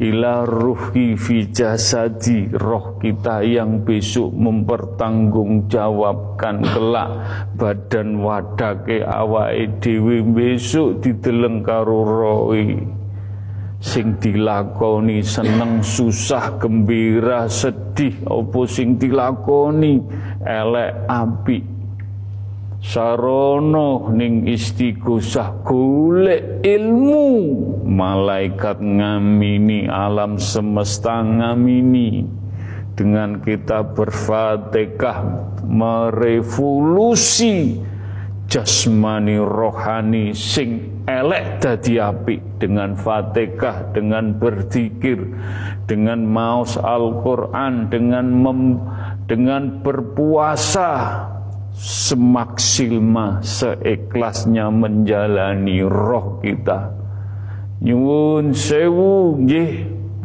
[0.04, 2.48] Ila ruhi fi jasadi.
[2.52, 7.10] Roh kita yang besok mempertanggungjawabkan kelak
[7.56, 13.03] badan wadake awake dhewe besok dideleng karo rohi
[13.84, 18.16] sing dilakoni seneng susah gembira sedih.
[18.32, 20.00] Opo sing dilakoni?
[20.40, 21.68] Elek apik.
[22.80, 27.28] Sarono ning istighosah golek ilmu.
[27.84, 32.24] Malaikat ngamini alam semesta ngamini.
[32.96, 35.18] Dengan kita berfatihah
[35.66, 37.82] merevolusi
[38.54, 45.26] jasmani rohani sing elek dadi apik dengan fatihah dengan berzikir
[45.90, 48.78] dengan maus Al-Qur'an dengan mem,
[49.26, 51.26] dengan berpuasa
[51.74, 56.94] semaksilma seikhlasnya menjalani roh kita.
[57.82, 59.72] Nyuwun sewu nggih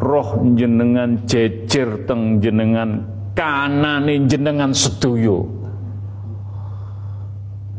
[0.04, 5.57] roh jenengan jejer teng jenengan kanane jenengan sedoyo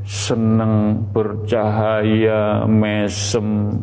[0.10, 3.78] seneng bercahaya mesem.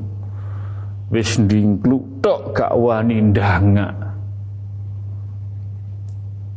[1.07, 3.95] Wis ndingkluk tok gak wani ndangak.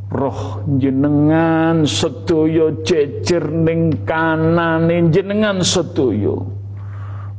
[0.09, 6.33] Roh jenengan sedaya jejer ning kanane jenengan sedaya.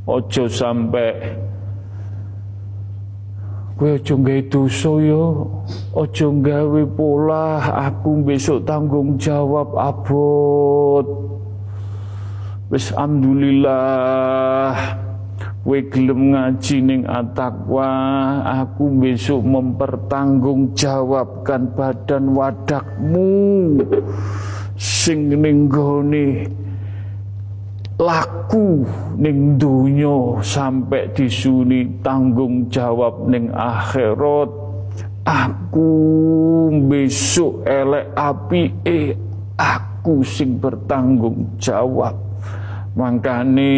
[0.07, 1.11] Aja sampe
[3.75, 5.25] kowe aja gawe dosa ya
[5.97, 11.40] aja gawe pola aku besok tanggung jawab abot
[12.71, 15.03] wis alhamdulillah.
[15.61, 17.85] Kowe gelem ngaji ning atakwa,
[18.49, 23.77] aku besok mempertanggungjawabkan badan wadakmu.
[24.81, 26.49] Sing ning gone
[28.01, 28.89] laku
[29.21, 34.49] ning donya sampai disuni tanggung jawab ning akhirat.
[35.29, 35.93] Aku
[36.89, 39.13] besok elek api eh
[39.61, 42.30] aku sing bertanggung jawab
[42.95, 43.75] mangkane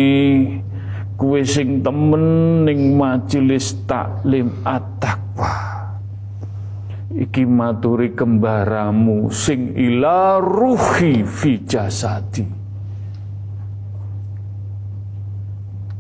[1.17, 5.71] kue sing temen ning majelis taklim at-taqwa.
[7.13, 12.47] Iki maturi kembaramu sing ila ruhi fi jasadi.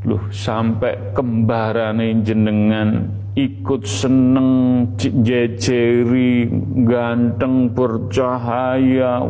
[0.02, 3.06] Loh sampai kembarane jenengan
[3.38, 4.50] ikut seneng
[4.98, 6.50] jejeri
[6.82, 9.22] ganteng bercahaya.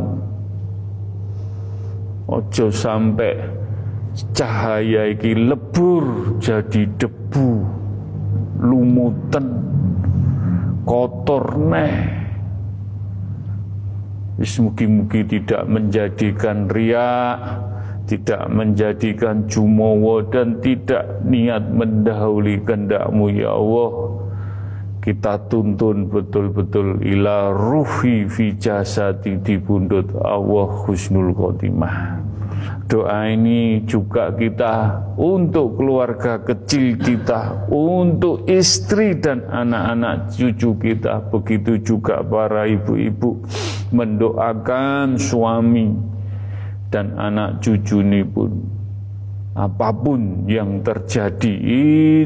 [2.30, 3.61] Ojo sampai
[4.36, 7.50] cahaya iki lebur jadi debu
[8.60, 9.46] lumutan
[10.84, 12.20] kotor neh.
[14.42, 17.38] Mugi-mugi tidak menjadikan riak
[18.12, 23.90] tidak menjadikan jumowo dan tidak niat mendahului kehendakmu ya Allah.
[25.02, 32.22] Kita tuntun betul-betul ila ruhi fi jasadi di bundut Allah husnul khotimah
[32.92, 41.24] Doa ini juga kita untuk keluarga kecil kita, untuk istri dan anak-anak cucu kita.
[41.32, 43.40] Begitu juga para ibu-ibu
[43.96, 45.88] mendoakan suami
[46.92, 48.50] dan anak cucu ini pun.
[49.56, 51.52] Apa pun yang terjadi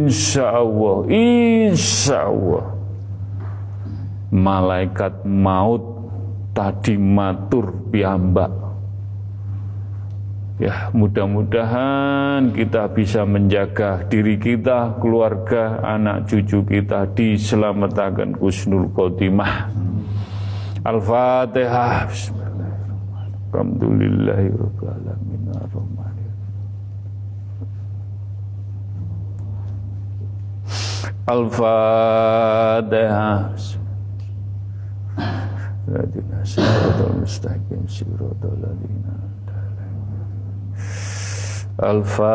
[0.02, 2.66] insya Allah insya Allah.
[4.34, 5.82] Malaikat maut
[6.50, 8.65] tadi matur piyambak
[10.56, 19.68] ya mudah-mudahan kita bisa menjaga diri kita keluarga anak cucu kita diselamatkan kusnul khotimah.
[20.86, 22.06] Al-Fatihah.
[23.52, 25.92] Alhamdulillahirrahmanirrahim
[31.26, 33.50] Al-Fatihah.
[35.86, 36.42] Ladina
[41.76, 42.32] Al-Fatihah.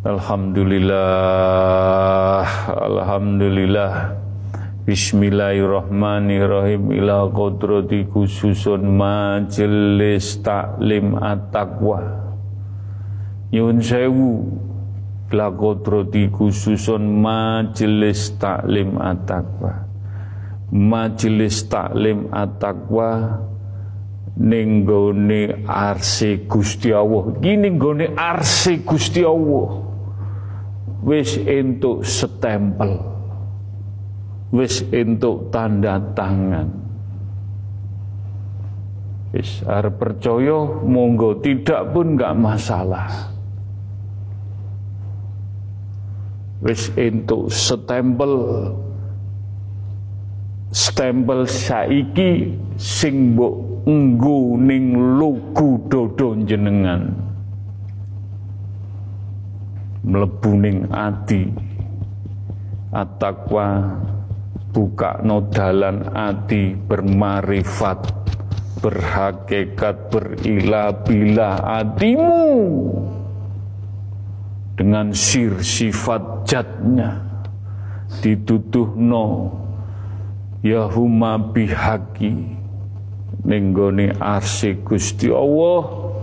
[0.00, 4.16] Alhamdulillah Alhamdulillah.
[4.88, 6.88] Bismillahirrahmanirrahim.
[6.96, 12.00] Ila kodrati khususun majelis taklim at-taqwa.
[13.52, 14.48] Nyun sewu
[15.28, 19.88] ila kodrati khususun majelis taklim at-taqwa
[20.68, 23.40] Majelis taklim at-taqwa
[24.36, 27.32] ning gone arse Gusti Allah.
[27.40, 27.80] Iki ning
[28.84, 29.68] Gusti Allah.
[31.00, 33.00] Wis entuk setempel.
[34.52, 36.68] Wis entuk tanda tangan.
[39.32, 41.40] Wis arep percaya monggo.
[41.40, 43.37] Tidak pun enggak masalah
[46.64, 48.34] wis entuk stempel
[50.74, 57.28] stempel saiki sing mbok nggo ning lugu dodo jenengan
[60.08, 61.44] mlebu ning ati.
[62.88, 63.84] At-taqwa
[64.72, 68.08] buka nodalan ati bermarifat
[68.80, 72.48] berhakikat berilah bila hatimu
[74.78, 77.18] dengan sir sifat jatnya
[78.22, 79.52] ditutuh no
[80.62, 82.54] yahuma bihaki
[83.42, 86.14] nenggone arsi Gusti Allah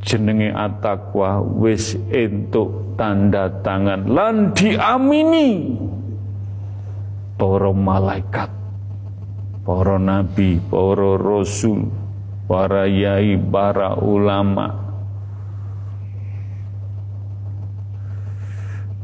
[0.00, 5.76] jenenge atakwa wis entuk tanda tangan lan diamini
[7.34, 8.50] para malaikat,
[9.66, 11.90] para nabi, para rasul,
[12.46, 14.83] para yai, para ulama.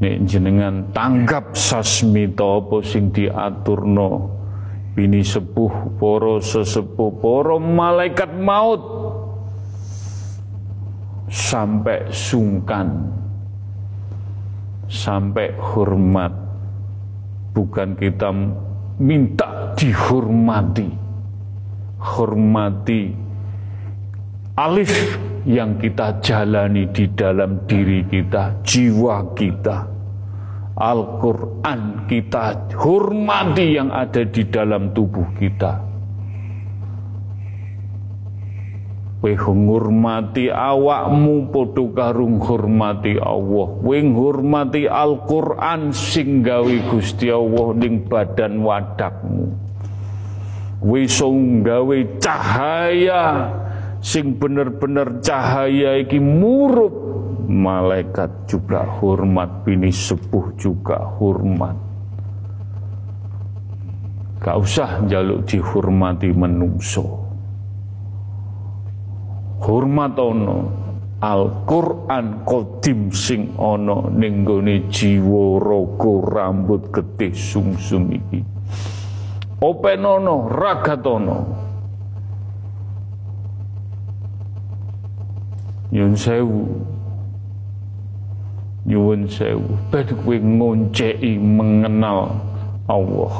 [0.00, 4.32] Nek jenengan tanggap sasmita apa sing diaturno?
[4.96, 8.80] Bini sepuh, para sesepuh, para malaikat maut.
[11.28, 13.12] Sampai sungkan.
[14.88, 16.32] Sampai hormat.
[17.52, 18.32] Bukan kita
[18.98, 20.88] minta dihormati.
[22.00, 23.30] Hormati
[24.60, 24.92] alif
[25.48, 29.78] yang kita jalani di dalam diri kita jiwa kita
[30.80, 35.90] Al-Quran kita hormati yang ada di dalam tubuh kita
[39.20, 43.68] Kowe ngurmati awakmu padha karo ngurmati Allah.
[43.84, 46.40] Kowe ngurmati Al-Qur'an sing
[46.88, 49.52] Gusti Allah ning badan wadakmu.
[50.80, 51.28] Kowe iso
[51.60, 53.52] gawe cahaya
[54.00, 56.92] sing bener-bener cahaya iki murup
[57.44, 61.76] malaikat juga hormat bini sepuh juga hormat.
[64.40, 67.28] Gak usah jaluk dihormati menungso.
[69.60, 70.58] Hormat ono
[71.20, 78.40] Al-Qur'an kodim sing ono ning gone jiwa raga rambut getih sungsum iki.
[79.60, 81.38] Open ono ragat ono
[85.90, 86.66] nyun sewu.
[88.86, 89.70] Nyuwun sewu.
[89.90, 92.32] Ben kowe ngonceki mengenal
[92.88, 93.34] Allah.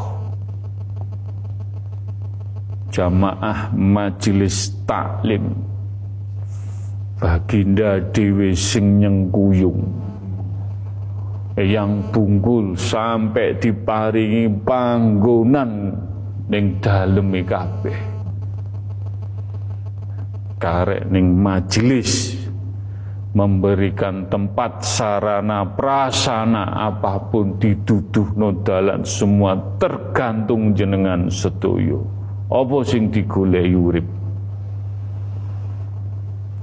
[2.91, 5.55] Jamaah majelis taklim.
[7.23, 10.11] Baginda Dewi sing nyengkuyung.
[11.61, 15.93] Yang bungkul sampai diparingi panggonan
[16.49, 17.99] ning daleme kabeh.
[20.57, 22.40] Karek ning majelis
[23.31, 32.03] memberikan tempat sarana prasana apa pun dituduh nodalan semua tergantung jenengan setuju
[32.51, 34.07] apa sing digoleki urip?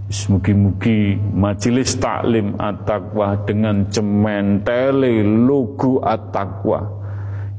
[0.07, 6.97] Mugi-mugi majelis taklim at-taqwa dengan cementele logo at-taqwa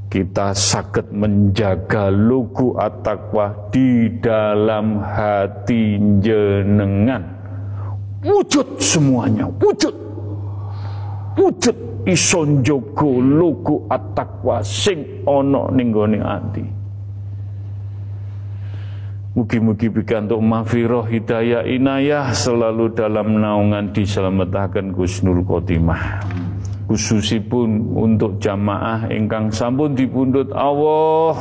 [0.08, 7.37] kita sakit menjaga lugu atakwa di dalam hati jenengan
[8.22, 9.94] wujud semuanya wujud.
[11.38, 11.76] Wujud
[12.08, 16.64] ison jogo lugu atakwa sing ono ninggone ati
[19.38, 26.26] Mugi-mugi pikantuk mafiroh hidayah inayah selalu dalam naungan diselamatkan Gusnul Khotimah.
[26.90, 31.38] Khususipun untuk jamaah ingkang sampun dipundhut Allah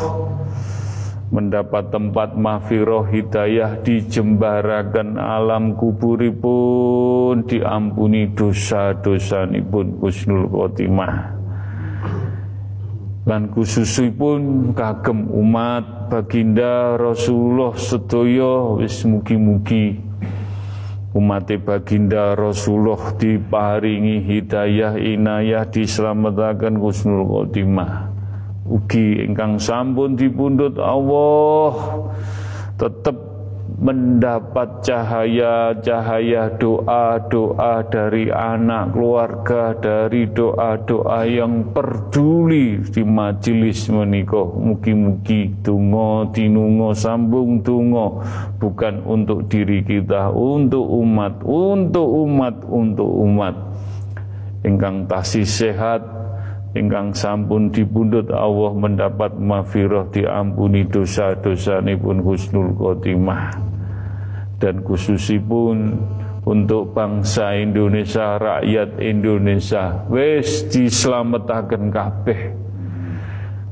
[1.28, 7.44] mendapat tempat mahfiroh hidayah dijembarakan alam kuburipun.
[7.44, 11.38] Diampuni dosa-dosa nipun husnul khotimah.
[13.28, 20.00] Lan khususipun kagem umat baginda Rasulullah sedaya wis mugi-mugi
[21.12, 28.17] umat baginda Rasulullah diparingi hidayah inayah diselamatkan husnul khotimah
[28.68, 31.72] ugi ingkang sampun dipundhut Allah
[32.78, 33.38] tetap
[33.78, 44.42] mendapat cahaya-cahaya doa-doa dari anak keluarga dari doa-doa yang peduli di majelis menika.
[44.58, 48.26] Mugi-mugi tungo tinungo sambung tungo
[48.58, 53.56] bukan untuk diri kita untuk umat untuk umat untuk umat.
[54.66, 56.17] Ingkang tasih sehat
[56.78, 63.58] ingkang sampun dipundhut Allah mendapat mafirah diampuni dosa-dosa pun husnul khotimah.
[64.62, 65.98] Dan khususipun
[66.46, 72.67] untuk bangsa Indonesia, rakyat Indonesia wis dislametaken kabeh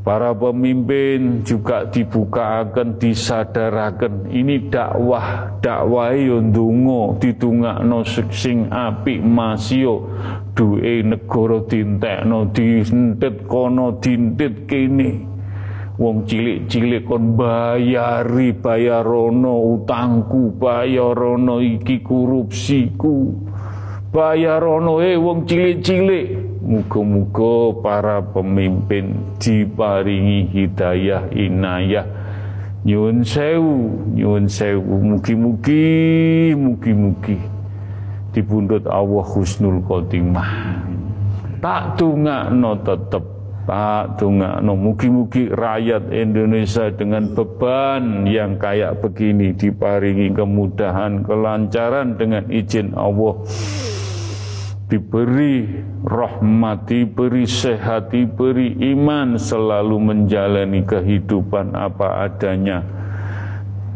[0.06, 4.30] Para pemimpin juga dibukakan, disadarakan.
[4.30, 10.06] Ini dakwah, dakwah yo ndonga ditungakno sing apik masio
[10.54, 15.26] duwe negara dintekno dintet kono dintet kene.
[15.98, 23.34] Wong cilik-cilik kon bayari bayarono utangku, bayarono iki korupsiku.
[24.14, 32.10] Bayarono eh wong cilik-cilik Muga-muga para pemimpin diparingi hidayah inayah.
[32.82, 34.98] Nyuwun sewu nyuwun sewu.
[34.98, 37.38] Mugi-mugi mugi-mugi
[38.34, 40.82] dipundhut Allah husnul khotimah.
[41.62, 43.24] Tak tungakno tetep
[43.70, 44.74] tak tungakno.
[44.74, 53.38] Mugi-mugi rakyat Indonesia dengan beban yang kayak begini diparingi kemudahan kelancaran dengan izin Allah
[54.86, 55.66] diberi
[56.06, 62.86] rahmat, diberi sehat, diberi iman, selalu menjalani kehidupan apa adanya.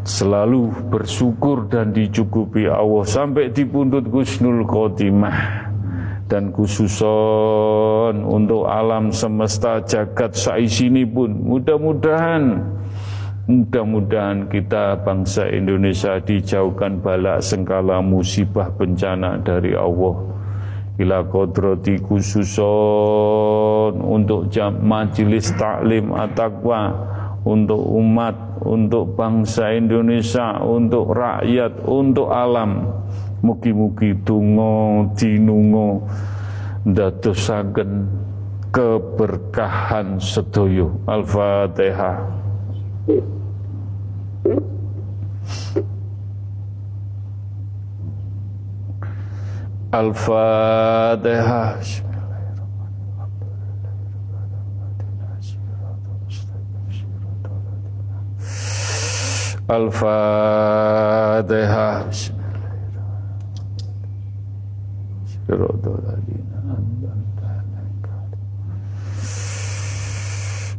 [0.00, 3.04] Selalu bersyukur dan dicukupi Allah.
[3.04, 5.68] Sampai di pundut Gusnul Khotimah.
[6.30, 11.34] Dan khususon untuk alam semesta jagat saisini pun.
[11.34, 12.62] Mudah-mudahan
[13.50, 20.29] mudah-mudahan kita bangsa Indonesia dijauhkan balak sengkala musibah bencana dari Allah
[21.00, 27.08] ila kodrati khususon untuk jam majelis taklim atakwa
[27.44, 32.84] untuk umat, untuk bangsa Indonesia, untuk rakyat, untuk alam.
[33.40, 36.04] Mugi-mugi tungo dinungo
[36.84, 38.04] dadosaken
[38.68, 41.00] keberkahan sedoyo.
[41.08, 42.20] Al-Fatihah.
[49.90, 51.82] Al-Fatihah.
[59.66, 60.86] Al-Fatihah.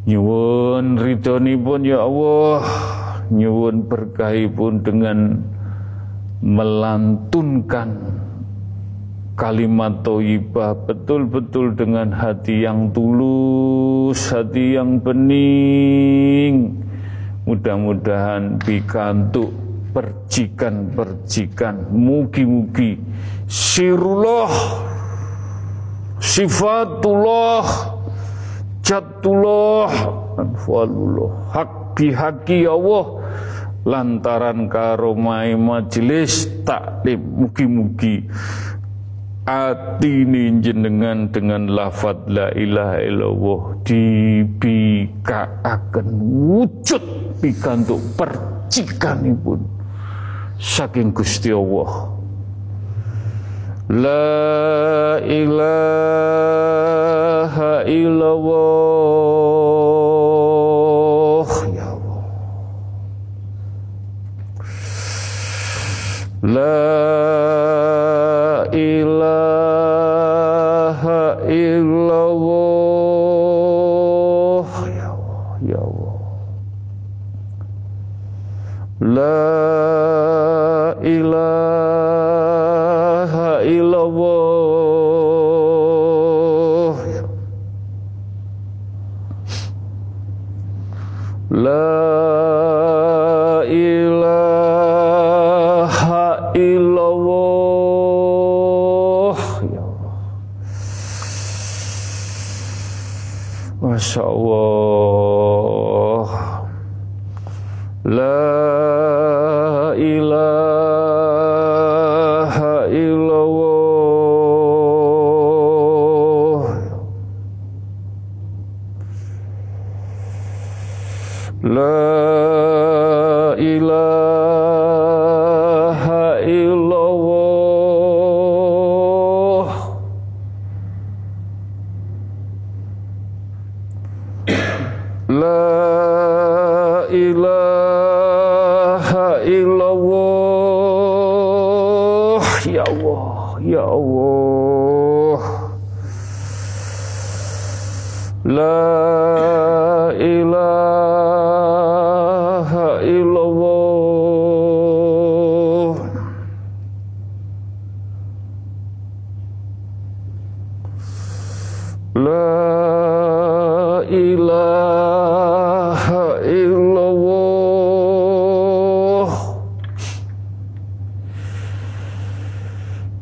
[0.07, 0.95] Nyuwun
[1.59, 2.63] pun ya Allah,
[3.27, 3.91] nyuwun
[4.55, 5.43] pun dengan
[6.39, 7.99] melantunkan
[9.41, 16.77] kalimat toibah betul-betul dengan hati yang tulus, hati yang bening.
[17.49, 19.49] Mudah-mudahan bikantuk
[19.97, 23.01] percikan-percikan, mugi-mugi
[23.49, 24.53] sirullah,
[26.22, 27.65] sifatullah,
[28.85, 29.89] jatullah,
[30.38, 33.19] anfalullah, hak haki Allah
[33.81, 38.30] lantaran karomai majelis taklim mugi-mugi
[39.45, 47.01] atini jenengan dengan lafad la ilaha illallah dibika akan wujud
[47.41, 49.81] pikantuk percikanipun
[50.61, 52.13] saking Gusti Allah.
[53.89, 56.61] La ilaha
[57.89, 58.61] illallah.
[61.73, 62.23] Ya Allah.
[66.45, 67.30] La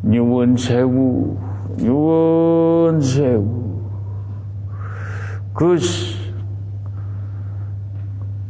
[0.09, 1.37] Nyuwun sewu
[1.77, 3.61] Nyuwun sewu
[5.53, 6.17] Gus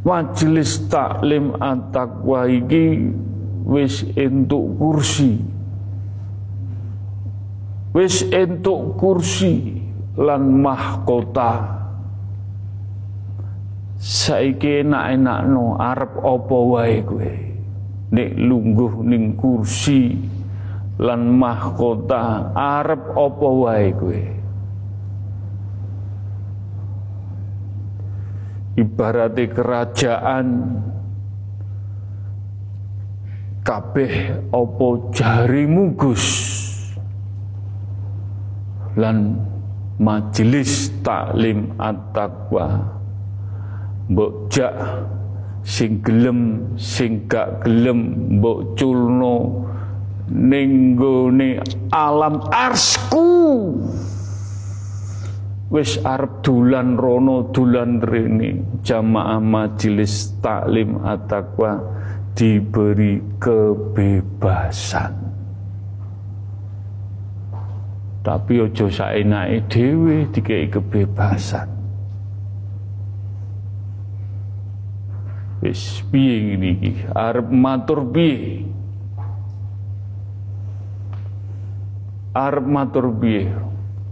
[0.00, 3.12] Majelis taklim at-taqwa iki
[3.68, 5.36] wis entuk kursi.
[7.92, 9.76] Wis entuk kursi
[10.16, 11.76] lan mahkota.
[14.00, 17.32] Saiki enak-enakno arep apa wae kowe?
[18.10, 20.16] Nek lungguh ning kursi
[21.00, 24.22] lan mahkota arep apa wae kowe?
[28.76, 30.46] Ibarate kerajaan
[33.64, 34.14] kabeh
[34.52, 34.86] apa
[35.16, 36.26] jarimu Gus?
[39.00, 39.40] Lan
[39.96, 43.00] majelis taklim at-taqwa
[44.10, 44.52] mbok
[45.62, 49.64] sing gelem sing gak gelem mbok culno
[50.30, 51.58] ning nggone
[51.90, 53.30] alam arsku.
[55.70, 61.78] Wis arep dulan rono dulan rene jamaah majelis taklim at-taqwa
[62.34, 65.14] diberi kebebasan.
[68.20, 71.70] Tapi ojo saenake dhewe dikei kebebasan.
[75.62, 76.92] Wis piye ngene iki?
[77.14, 78.66] Arep matur piye
[82.34, 83.50] arep matur piye?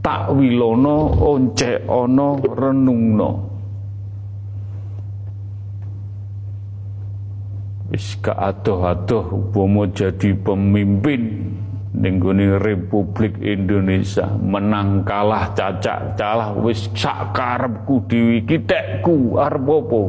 [0.03, 3.31] Tak wilono oncekana renungno.
[7.89, 11.51] Wis kaadoh-adoh upama jadi pemimpin
[11.97, 12.21] ning
[12.61, 14.29] Republik Indonesia.
[14.39, 20.01] Menang kalah cacak calah wis sak karepku dhewe iki tekku arep apa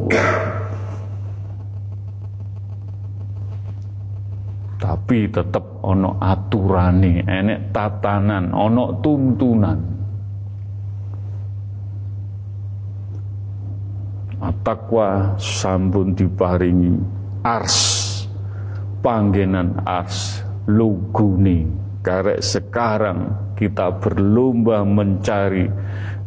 [4.80, 9.78] tapi tetep ana aturane enek tatanan ana tuntunan.
[14.40, 16.96] Atakwa sampun diparingi
[17.44, 17.76] ars
[19.04, 21.68] panggenan ars luguni
[22.00, 25.68] karek sekarang kita berlomba mencari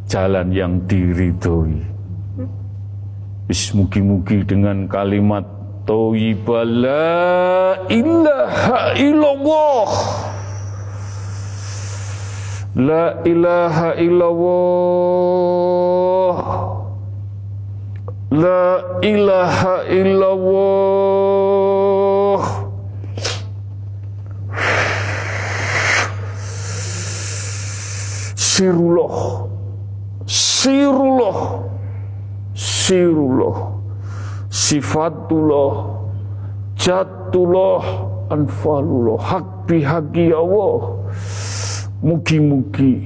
[0.06, 1.82] jalan yang diridhoi.
[3.50, 5.42] Bismugi-mugi dengan kalimat
[5.84, 9.92] Thayyibah la ilaha illallah.
[12.80, 15.04] La ilaha illallah.
[18.32, 21.04] La ilaha illallah.
[28.40, 29.52] Sirullah.
[30.24, 31.68] Sirullah.
[32.56, 33.73] Sirullah
[34.54, 35.98] Sifatullah
[36.78, 37.82] Jatullah
[38.30, 39.18] Anfalullah.
[39.18, 41.02] Hak bihaki Allah.
[42.06, 43.02] Mugi-mugi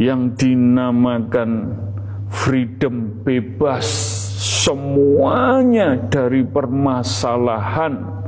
[0.00, 1.76] Yang dinamakan
[2.32, 3.84] Freedom bebas
[4.38, 8.18] Semuanya dari permasalahan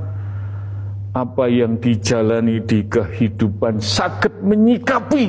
[1.11, 5.27] apa yang dijalani di kehidupan sakit menyikapi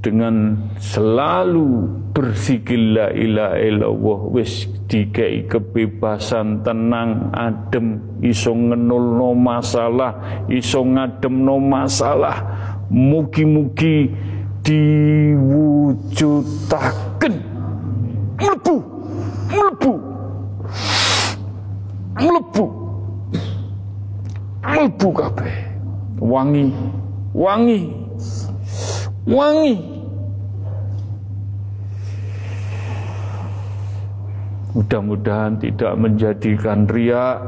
[0.00, 10.14] dengan selalu berzikir la ilaha illallah wis dikai kebebasan tenang adem iso no masalah
[10.46, 12.46] iso no masalah
[12.88, 14.14] mugi-mugi
[14.62, 17.34] diwujudaken
[18.38, 18.78] mlebu
[19.50, 19.92] mlebu
[22.18, 22.66] mlebu
[24.66, 25.54] mlebu kabeh.
[26.16, 26.72] Wangi
[27.34, 28.05] wangi
[29.26, 29.96] wangi
[34.76, 37.40] Mudah-mudahan tidak menjadikan riak,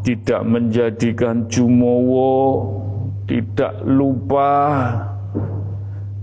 [0.00, 2.64] tidak menjadikan jumowo,
[3.28, 4.56] tidak lupa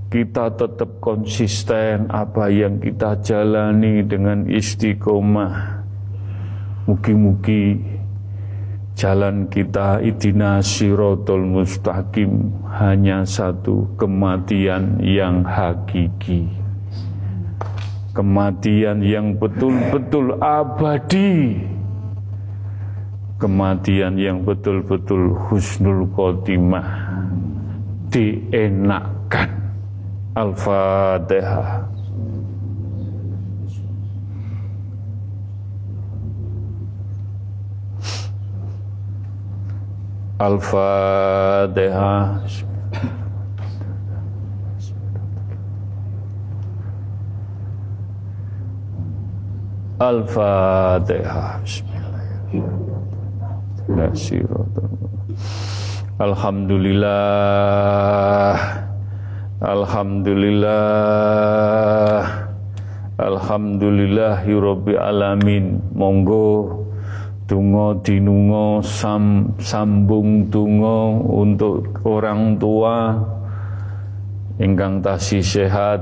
[0.10, 5.86] kita tetap konsisten apa yang kita jalani dengan istiqomah.
[6.90, 7.78] Mugi-mugi
[9.00, 12.52] jalan kita idina sirotol mustaqim.
[12.68, 16.52] Hanya satu kematian yang hakiki.
[18.12, 21.64] Kematian yang betul-betul abadi.
[23.40, 27.16] Kematian yang betul-betul husnul khotimah.
[28.12, 29.48] Dienakkan
[30.36, 31.99] Al-Fatihah
[40.40, 42.40] Al-Fatihah
[49.99, 51.60] Al-Fatihah.
[56.24, 58.56] Alhamdulillah.
[59.60, 62.24] Alhamdulillah.
[63.20, 65.84] Alhamdulillahirabbil alamin.
[65.91, 66.88] Monggo
[67.50, 73.18] tungo dinungo sam, sambung tungo untuk orang tua.
[74.62, 75.98] Ingkang tasih sehat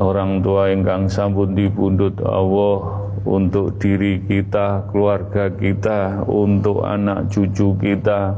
[0.00, 8.32] orang tua ingkang sampun dipundhut Allah untuk diri kita, keluarga kita, untuk anak cucu kita,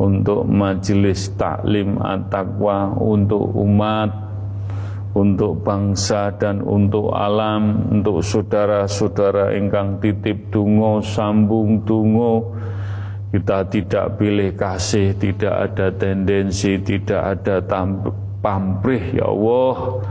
[0.00, 4.10] untuk majelis taklim at-taqwa, untuk umat,
[5.14, 12.50] untuk bangsa dan untuk alam, untuk saudara-saudara ingkang titip dungo, sambung dungo,
[13.30, 17.62] kita tidak pilih kasih, tidak ada tendensi, tidak ada
[18.42, 20.02] pamrih ya Allah.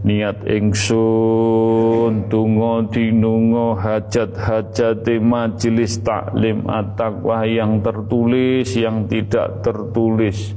[0.00, 10.56] Niat ingsun tungo dinungo hajat-hajat majelis taklim at-taqwa yang tertulis yang tidak tertulis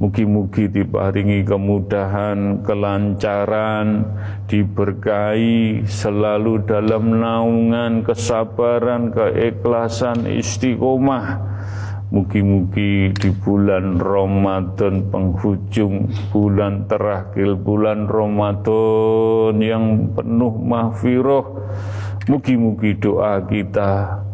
[0.00, 4.08] Mugi-mugi diparingi kemudahan, kelancaran,
[4.48, 11.44] diberkahi selalu dalam naungan, kesabaran, keikhlasan, istiqomah.
[12.16, 21.46] Mugi-mugi di bulan Ramadan penghujung bulan terakhir bulan Ramadan yang penuh mahfirah
[22.26, 24.26] Mugi-mugi doa kita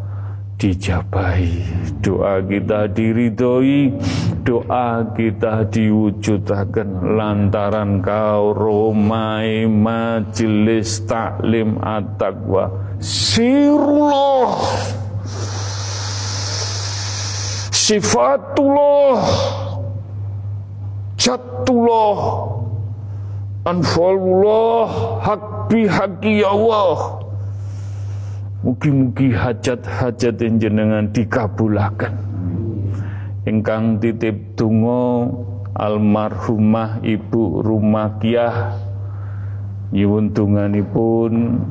[0.57, 1.61] dijabahi.
[2.01, 3.93] Doa kita diridhoi
[4.41, 12.73] doa kita diwujudakan lantaran kau romai majelis taklim at-taqwa.
[12.97, 14.49] Sirullah.
[17.69, 19.21] Sifatullah.
[21.21, 22.19] Jatullah.
[23.67, 24.87] Anfalullah.
[25.21, 27.26] Hak bihaki ya Allah
[28.65, 32.17] Mugi-mugi hajat-hajat jenengan dikabulakan
[33.45, 35.29] Engkang titip tungo
[35.77, 38.73] almarhumah Ibu Rumakiah
[39.93, 41.61] Nyuwun tunganipun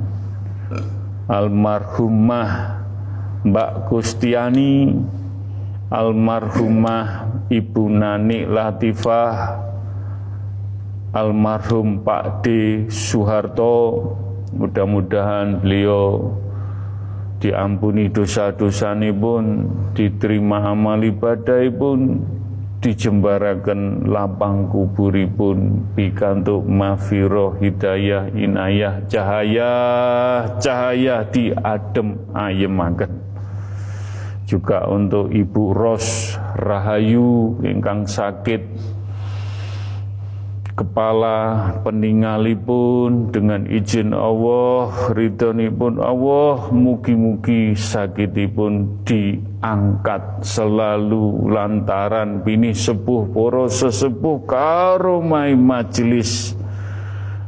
[1.26, 2.78] almarhumah
[3.42, 4.94] Mbak Kustiani
[5.90, 9.34] almarhumah Ibu Nani Latifah
[11.10, 12.46] almarhum Pak D.
[12.90, 14.06] Soeharto
[14.54, 16.34] mudah-mudahan beliau
[17.36, 22.20] diampuni dosa-dosa pun diterima amal ibadah pun
[22.80, 29.72] dijembarakan lapang kuburipun pikantuk mafiroh hidayah inayah cahaya
[30.60, 33.12] cahaya di adem ayemaken.
[34.46, 38.62] Juga untuk Ibu Ros Rahayu ingkang sakit
[40.76, 53.72] kepala peningalipun dengan izin Allah ridhonipun Allah mugi-mugi sakitipun diangkat selalu lantaran bini sepuh poro
[53.72, 56.52] sesepuh karo majelis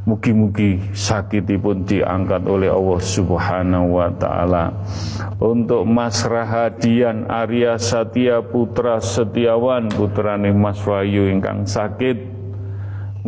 [0.09, 4.73] Mugi-mugi sakitipun diangkat oleh Allah Subhanahu wa taala.
[5.37, 12.38] Untuk Mas Rahadian Arya Satya Putra Setiawan putrane Mas Wahyu ingkang sakit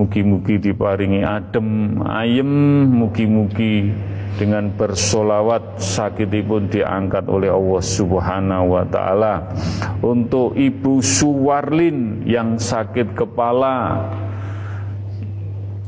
[0.00, 2.48] Mugi-mugi diparingi adem, ayem,
[2.88, 3.92] mugi-mugi
[4.40, 9.52] dengan bersolawat sakitipun diangkat oleh Allah Subhanahu wa taala.
[10.00, 14.08] Untuk Ibu Suwarlin yang sakit kepala,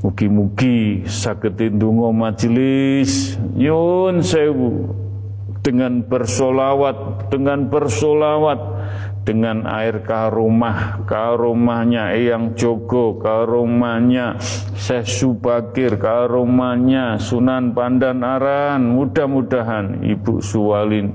[0.02, 4.90] Mugi-mugi sakit ndonga majelis yun sewu
[5.62, 8.58] dengan bersolawat dengan bersolawat
[9.22, 14.38] dengan air karumah karumahnya Eyang Jogo karumahnya
[14.74, 21.14] Syekh Subakir karumahnya Sunan Pandan Aran mudah-mudahan Ibu Suwalin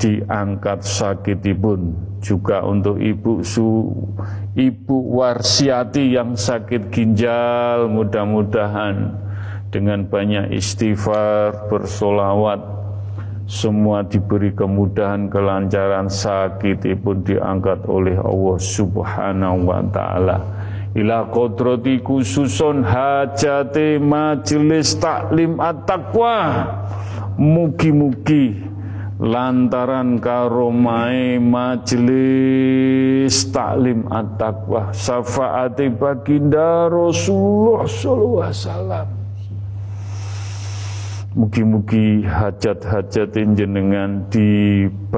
[0.00, 3.92] diangkat sakitipun juga untuk Ibu Su
[4.56, 7.88] Ibu Warsiati yang sakit ginjal.
[7.88, 9.12] Mudah-mudahan
[9.68, 12.79] dengan banyak istighfar bersolawat
[13.50, 20.38] semua diberi kemudahan, kelancaran, sakit pun diangkat oleh Allah Subhanahu wa taala.
[20.94, 26.38] Ila kodrati khususun hajati majelis taklim at-taqwa.
[27.42, 28.54] Mugi-mugi
[29.18, 39.19] lantaran karomai majelis taklim at-taqwa syafaati baginda Rasulullah sallallahu alaihi wasallam
[41.30, 45.14] Mugi-mugi hajat-hajat jenengan diberkahi,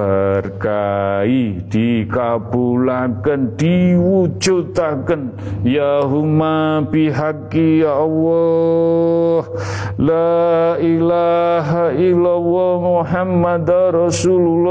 [1.72, 5.32] dikabulaken, diwujudaken.
[5.64, 9.56] Ya huma bihaqi ya Allah.
[9.96, 13.64] La ilaha illallah Muhammad
[13.96, 14.68] Rasulullah.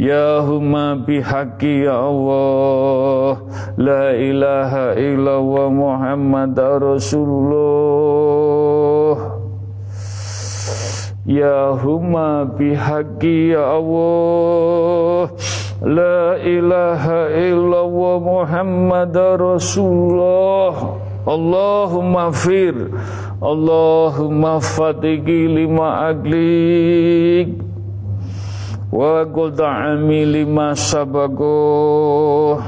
[0.00, 3.36] Ya huma bihaqi ya Allah
[3.76, 7.84] La ilaha illallah Muhammad Rasulullah.
[11.28, 15.36] Ya huma bihaqi ya Allah
[15.84, 20.96] La ilaha illallah Muhammad Rasulullah.
[21.28, 22.88] Allahumma fir
[23.44, 27.69] Allahumma fatiki lima aglik
[28.90, 32.58] wa qul ta'ami lima sabago.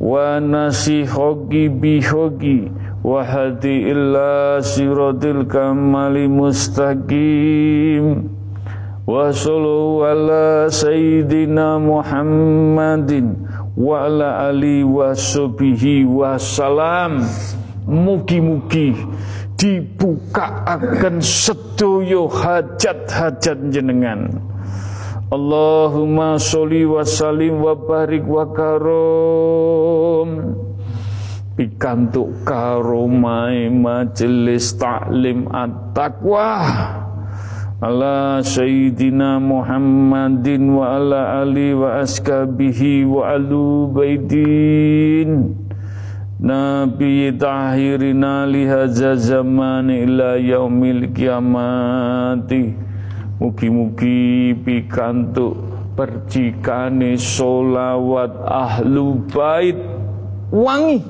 [0.00, 2.72] Wa nasihogi bihogi
[3.04, 8.24] wa hadi illa siratil kamali mustaqim.
[9.04, 13.44] Wa sallu ala sayyidina Muhammadin.
[13.76, 17.20] Wa ala ali wa sahbihi wa salam.
[17.84, 18.96] Mugi-mugi
[19.60, 24.40] dibuka akan sedoyo hajat-hajat jenengan
[25.30, 30.28] Allahumma sholli wa salim wa barik wa karom.
[31.54, 36.50] Pikantuk karomai majelis taklim at-taqwa.
[37.78, 45.54] Ala sayyidina Muhammadin wa ala ali wa askabihi wa alu baidin.
[46.42, 52.89] Nabi tahirina lihaza zaman ila yaumil kiamati
[53.40, 55.56] Mugi-mugi pikantuk
[55.96, 59.80] percikane solawat ahlu bait.
[60.52, 61.00] Wangi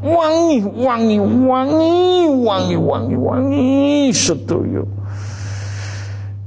[0.00, 1.92] wangi wangi wangi
[2.46, 4.86] wangi wangi wangi sedoyo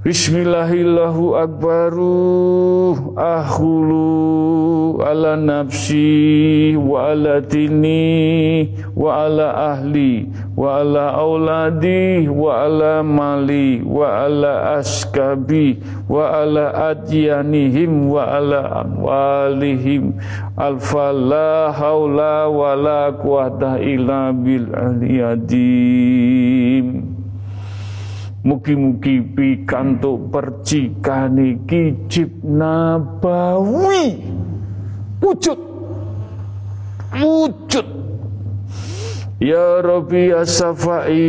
[0.01, 8.65] Bismillahillahu akbaru ahulu ala nafsi wa ala dini
[8.97, 10.25] wa ala ahli
[10.57, 15.77] wa ala auladi wa ala mali wa ala askabi
[16.09, 20.17] wa ala adyanihim wa ala amwalihim.
[20.57, 26.01] Alfa la haula wa la quwata illa bil aliyadim
[28.41, 34.17] Mugi-mugi pikantuk percikane kijib nabawi
[35.21, 35.61] wujud.
[37.21, 37.87] Wujud.
[39.37, 41.21] Ya Rabbi ya Safai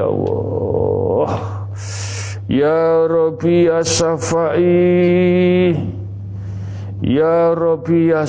[0.00, 1.30] Ya Allah.
[2.48, 3.84] Ya Rabbi ya
[7.04, 8.24] Ya Rabbi ya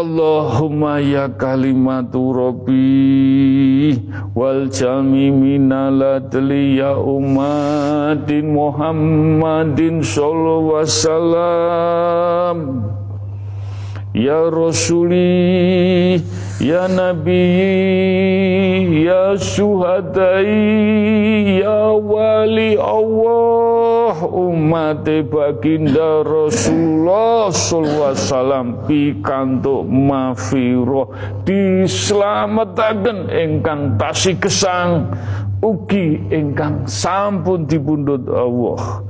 [0.00, 4.00] Allahumma ya kalimatu rabbi
[4.32, 12.56] wal jami minaladli ya umatin Muhammadin sallallahu wasallam.
[14.10, 16.18] Ya Rasuli
[16.58, 17.46] Ya Nabi
[19.06, 20.50] Ya Suhadai
[21.62, 23.69] Ya Wali Allah
[24.18, 31.14] Umat baginda Rasulullah Sallallahu Wasallam Pikantuk mafiroh
[31.46, 35.14] Diselamatkan engkang tasih kesang
[35.60, 39.04] Ugi engkang sampun dibundut Allah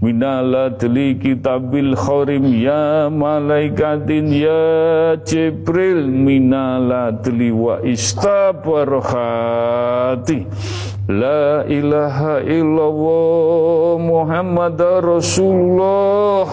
[0.00, 6.08] Minaladli kitabil khorim ya malaikatin ya Jibril.
[6.08, 9.04] Minaladli wa istabarhati.
[11.04, 16.48] La ilaha illallah Muhammad Rasulullah.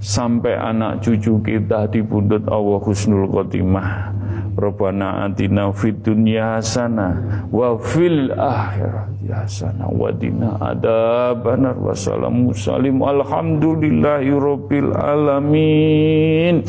[0.00, 4.19] Sampai anak cucu kita di pundut Allah Husnul Khotimah
[4.56, 11.78] Rabbana atina fid dunya hasanah wa fil akhirati hasanah wa dina adzabannar.
[11.78, 16.66] Wa salim alhamdulillahi rabbil alamin.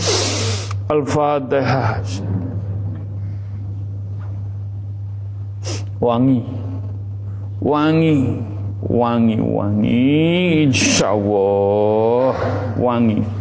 [0.91, 2.03] Al-fatihah
[5.97, 6.41] wangi.
[7.61, 8.19] Wangi.
[8.81, 10.65] Wangi wangi.
[10.65, 12.33] Insyaallah
[12.81, 13.40] wangi